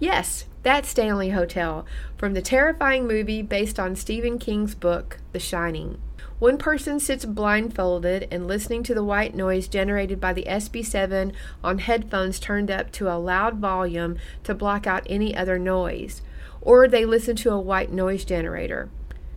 Yes, 0.00 0.46
that 0.62 0.86
Stanley 0.86 1.30
Hotel, 1.30 1.86
from 2.16 2.34
the 2.34 2.42
terrifying 2.42 3.06
movie 3.06 3.42
based 3.42 3.78
on 3.78 3.94
Stephen 3.94 4.38
King's 4.38 4.74
book, 4.74 5.18
The 5.32 5.38
Shining. 5.38 6.00
One 6.40 6.56
person 6.56 6.98
sits 7.00 7.26
blindfolded 7.26 8.26
and 8.30 8.48
listening 8.48 8.82
to 8.84 8.94
the 8.94 9.04
white 9.04 9.34
noise 9.34 9.68
generated 9.68 10.22
by 10.22 10.32
the 10.32 10.44
SB7 10.44 11.34
on 11.62 11.78
headphones 11.80 12.40
turned 12.40 12.70
up 12.70 12.90
to 12.92 13.10
a 13.10 13.20
loud 13.20 13.58
volume 13.58 14.16
to 14.44 14.54
block 14.54 14.86
out 14.86 15.06
any 15.06 15.36
other 15.36 15.58
noise, 15.58 16.22
or 16.62 16.88
they 16.88 17.04
listen 17.04 17.36
to 17.36 17.50
a 17.50 17.60
white 17.60 17.92
noise 17.92 18.24
generator. 18.24 18.88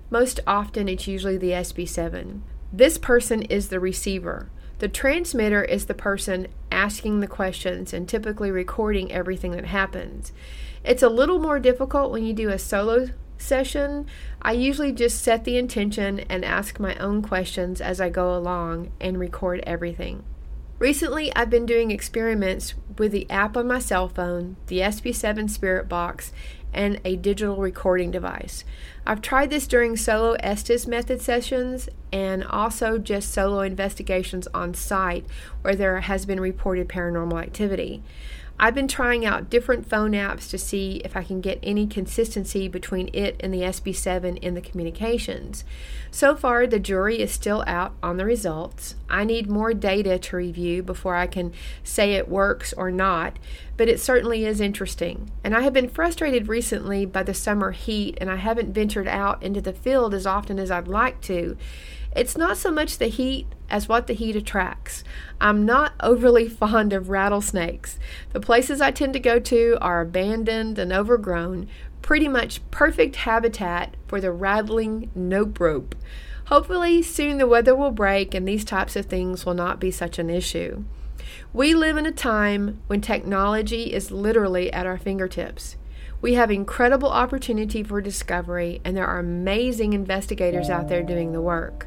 Most 0.09 0.39
often, 0.47 0.87
it's 0.87 1.05
usually 1.05 1.35
the 1.35 1.51
SB7. 1.51 2.39
This 2.71 2.97
person 2.97 3.41
is 3.43 3.67
the 3.67 3.81
receiver. 3.81 4.49
The 4.79 4.87
transmitter 4.87 5.61
is 5.61 5.87
the 5.87 5.93
person 5.93 6.47
asking 6.71 7.19
the 7.19 7.27
questions 7.27 7.91
and 7.91 8.07
typically 8.07 8.49
recording 8.49 9.11
everything 9.11 9.51
that 9.51 9.65
happens. 9.65 10.31
It's 10.85 11.03
a 11.03 11.09
little 11.09 11.39
more 11.39 11.59
difficult 11.59 12.13
when 12.13 12.25
you 12.25 12.33
do 12.33 12.47
a 12.47 12.57
solo 12.57 13.09
session, 13.37 14.05
I 14.41 14.53
usually 14.53 14.91
just 14.91 15.21
set 15.21 15.43
the 15.43 15.57
intention 15.57 16.21
and 16.21 16.43
ask 16.43 16.79
my 16.79 16.95
own 16.97 17.21
questions 17.21 17.81
as 17.81 17.99
I 18.01 18.09
go 18.09 18.35
along 18.35 18.91
and 18.99 19.19
record 19.19 19.61
everything. 19.65 20.23
Recently, 20.79 21.33
I've 21.35 21.49
been 21.49 21.65
doing 21.65 21.91
experiments 21.91 22.73
with 22.97 23.11
the 23.11 23.29
app 23.29 23.55
on 23.55 23.67
my 23.67 23.79
cell 23.79 24.09
phone, 24.09 24.57
the 24.67 24.79
SB7 24.79 25.49
Spirit 25.49 25.87
Box, 25.87 26.33
and 26.73 26.99
a 27.05 27.15
digital 27.15 27.57
recording 27.57 28.11
device. 28.11 28.65
I've 29.05 29.21
tried 29.21 29.49
this 29.49 29.67
during 29.67 29.95
solo 29.95 30.33
Estes 30.39 30.87
method 30.87 31.21
sessions 31.21 31.87
and 32.11 32.43
also 32.43 32.97
just 32.97 33.31
solo 33.31 33.61
investigations 33.61 34.47
on 34.53 34.73
site 34.73 35.25
where 35.61 35.75
there 35.75 36.01
has 36.01 36.25
been 36.25 36.39
reported 36.39 36.89
paranormal 36.89 37.41
activity. 37.41 38.01
I've 38.59 38.75
been 38.75 38.87
trying 38.87 39.25
out 39.25 39.49
different 39.49 39.89
phone 39.89 40.11
apps 40.11 40.49
to 40.51 40.57
see 40.57 41.01
if 41.03 41.17
I 41.17 41.23
can 41.23 41.41
get 41.41 41.59
any 41.63 41.87
consistency 41.87 42.67
between 42.67 43.09
it 43.11 43.35
and 43.39 43.53
the 43.53 43.61
SB7 43.61 44.37
in 44.37 44.53
the 44.53 44.61
communications. 44.61 45.63
So 46.11 46.35
far, 46.35 46.67
the 46.67 46.79
jury 46.79 47.19
is 47.19 47.31
still 47.31 47.63
out 47.65 47.93
on 48.03 48.17
the 48.17 48.25
results. 48.25 48.95
I 49.09 49.23
need 49.23 49.49
more 49.49 49.73
data 49.73 50.19
to 50.19 50.37
review 50.37 50.83
before 50.83 51.15
I 51.15 51.27
can 51.27 51.51
say 51.83 52.13
it 52.13 52.29
works 52.29 52.71
or 52.73 52.91
not, 52.91 53.39
but 53.75 53.89
it 53.89 53.99
certainly 53.99 54.45
is 54.45 54.61
interesting. 54.61 55.31
And 55.43 55.55
I 55.55 55.61
have 55.61 55.73
been 55.73 55.89
frustrated 55.89 56.47
recently 56.47 57.05
by 57.05 57.23
the 57.23 57.33
summer 57.33 57.71
heat, 57.71 58.17
and 58.21 58.29
I 58.29 58.35
haven't 58.35 58.73
ventured 58.73 59.07
out 59.07 59.41
into 59.41 59.61
the 59.61 59.73
field 59.73 60.13
as 60.13 60.27
often 60.27 60.59
as 60.59 60.69
I'd 60.69 60.87
like 60.87 61.19
to. 61.21 61.57
It's 62.15 62.37
not 62.37 62.57
so 62.57 62.71
much 62.71 62.97
the 62.97 63.07
heat 63.07 63.47
as 63.69 63.89
what 63.89 64.07
the 64.07 64.13
heat 64.13 64.35
attracts. 64.35 65.03
I'm 65.41 65.65
not 65.65 65.93
overly 65.99 66.47
fond 66.49 66.93
of 66.93 67.09
rattlesnakes. 67.09 67.97
The 68.31 68.39
places 68.39 68.81
I 68.81 68.91
tend 68.91 69.13
to 69.13 69.19
go 69.19 69.39
to 69.39 69.77
are 69.81 70.01
abandoned 70.01 70.77
and 70.77 70.93
overgrown, 70.93 71.67
pretty 72.01 72.27
much 72.27 72.61
perfect 72.69 73.17
habitat 73.17 73.95
for 74.07 74.21
the 74.21 74.31
rattling 74.31 75.09
nope 75.15 75.59
rope. 75.59 75.95
Hopefully, 76.47 77.01
soon 77.01 77.37
the 77.37 77.47
weather 77.47 77.75
will 77.75 77.91
break 77.91 78.33
and 78.33 78.47
these 78.47 78.65
types 78.65 78.95
of 78.95 79.05
things 79.05 79.45
will 79.45 79.53
not 79.53 79.79
be 79.79 79.89
such 79.89 80.19
an 80.19 80.29
issue. 80.29 80.83
We 81.51 81.73
live 81.73 81.97
in 81.97 82.05
a 82.05 82.11
time 82.11 82.81
when 82.87 83.01
technology 83.01 83.93
is 83.93 84.11
literally 84.11 84.71
at 84.71 84.85
our 84.85 84.97
fingertips. 84.97 85.77
We 86.23 86.35
have 86.35 86.51
incredible 86.51 87.09
opportunity 87.09 87.83
for 87.83 87.99
discovery, 87.99 88.79
and 88.85 88.95
there 88.95 89.05
are 89.05 89.19
amazing 89.19 89.91
investigators 89.91 90.69
out 90.69 90.87
there 90.87 91.03
doing 91.03 91.33
the 91.33 91.41
work. 91.41 91.85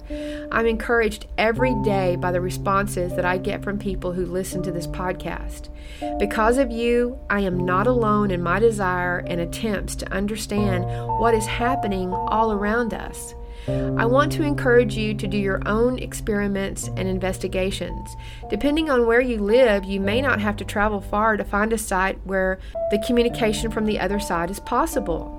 I'm 0.53 0.67
encouraged 0.67 1.27
every 1.39 1.75
day 1.83 2.17
by 2.17 2.33
the 2.33 2.43
responses 2.43 3.17
that 3.17 3.25
I 3.25 3.39
get 3.39 3.65
from 3.65 3.79
people 3.79 4.13
who 4.13 4.27
listen 4.27 4.63
to 4.65 4.71
this 4.71 4.87
podcast. 4.87 5.71
Because 6.19 6.59
of 6.59 6.71
you, 6.71 7.19
I 7.31 7.41
am 7.41 7.65
not 7.65 7.87
alone 7.87 8.31
in 8.31 8.43
my 8.43 8.59
desire 8.59 9.25
and 9.27 9.41
attempts 9.41 9.97
to 9.97 10.13
understand 10.13 10.85
what 10.85 11.33
is 11.33 11.47
happening 11.47 12.13
all 12.13 12.53
around 12.53 12.93
us. 12.93 13.35
I 13.69 14.07
want 14.07 14.33
to 14.33 14.43
encourage 14.43 14.97
you 14.97 15.15
to 15.15 15.27
do 15.27 15.37
your 15.37 15.61
own 15.67 15.99
experiments 15.99 16.89
and 16.97 17.09
investigations. 17.09 18.17
Depending 18.49 18.91
on 18.91 19.07
where 19.07 19.21
you 19.21 19.39
live, 19.39 19.85
you 19.85 20.01
may 20.01 20.21
not 20.21 20.41
have 20.41 20.57
to 20.57 20.65
travel 20.65 21.01
far 21.01 21.37
to 21.37 21.45
find 21.45 21.73
a 21.73 21.79
site 21.79 22.19
where 22.25 22.59
the 22.91 23.03
communication 23.07 23.71
from 23.71 23.87
the 23.87 23.99
other 23.99 24.21
side 24.21 24.51
is 24.51 24.61
possible. 24.61 25.36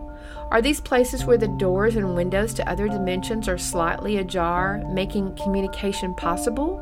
Are 0.49 0.61
these 0.61 0.79
places 0.79 1.25
where 1.25 1.37
the 1.37 1.47
doors 1.47 1.97
and 1.97 2.15
windows 2.15 2.53
to 2.53 2.69
other 2.69 2.87
dimensions 2.87 3.49
are 3.49 3.57
slightly 3.57 4.17
ajar, 4.17 4.81
making 4.87 5.35
communication 5.35 6.15
possible? 6.15 6.81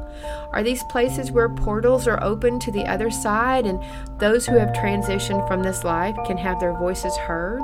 Are 0.54 0.62
these 0.62 0.84
places 0.84 1.32
where 1.32 1.50
portals 1.50 2.08
are 2.08 2.24
open 2.24 2.60
to 2.60 2.72
the 2.72 2.86
other 2.86 3.10
side 3.10 3.66
and 3.66 3.84
those 4.20 4.46
who 4.46 4.58
have 4.58 4.70
transitioned 4.70 5.48
from 5.48 5.64
this 5.64 5.84
life 5.84 6.16
can 6.28 6.38
have 6.38 6.60
their 6.60 6.74
voices 6.74 7.18
heard? 7.18 7.64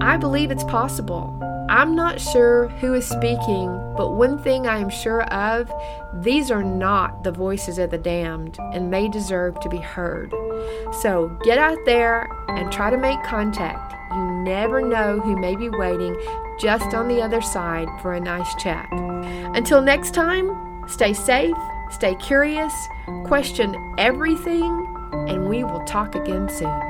I 0.00 0.16
believe 0.16 0.52
it's 0.52 0.64
possible. 0.64 1.36
I'm 1.68 1.96
not 1.96 2.20
sure 2.20 2.68
who 2.80 2.94
is 2.94 3.08
speaking, 3.08 3.94
but 3.96 4.14
one 4.14 4.42
thing 4.42 4.66
I 4.66 4.78
am 4.78 4.88
sure 4.88 5.22
of 5.24 5.70
these 6.14 6.50
are 6.50 6.62
not 6.62 7.24
the 7.24 7.32
voices 7.32 7.78
of 7.78 7.90
the 7.90 7.98
damned, 7.98 8.56
and 8.72 8.92
they 8.92 9.08
deserve 9.08 9.58
to 9.60 9.68
be 9.68 9.78
heard. 9.78 10.32
So 11.00 11.36
get 11.44 11.58
out 11.58 11.78
there 11.86 12.28
and 12.48 12.72
try 12.72 12.90
to 12.90 12.96
make 12.96 13.22
contact. 13.24 13.89
Never 14.44 14.80
know 14.80 15.20
who 15.20 15.36
may 15.36 15.54
be 15.54 15.68
waiting 15.68 16.16
just 16.58 16.94
on 16.94 17.08
the 17.08 17.22
other 17.22 17.40
side 17.40 17.88
for 18.00 18.14
a 18.14 18.20
nice 18.20 18.54
chat. 18.56 18.88
Until 19.54 19.82
next 19.82 20.14
time, 20.14 20.88
stay 20.88 21.12
safe, 21.12 21.56
stay 21.90 22.14
curious, 22.16 22.72
question 23.24 23.76
everything, 23.98 24.86
and 25.28 25.48
we 25.48 25.64
will 25.64 25.84
talk 25.84 26.14
again 26.14 26.48
soon. 26.48 26.89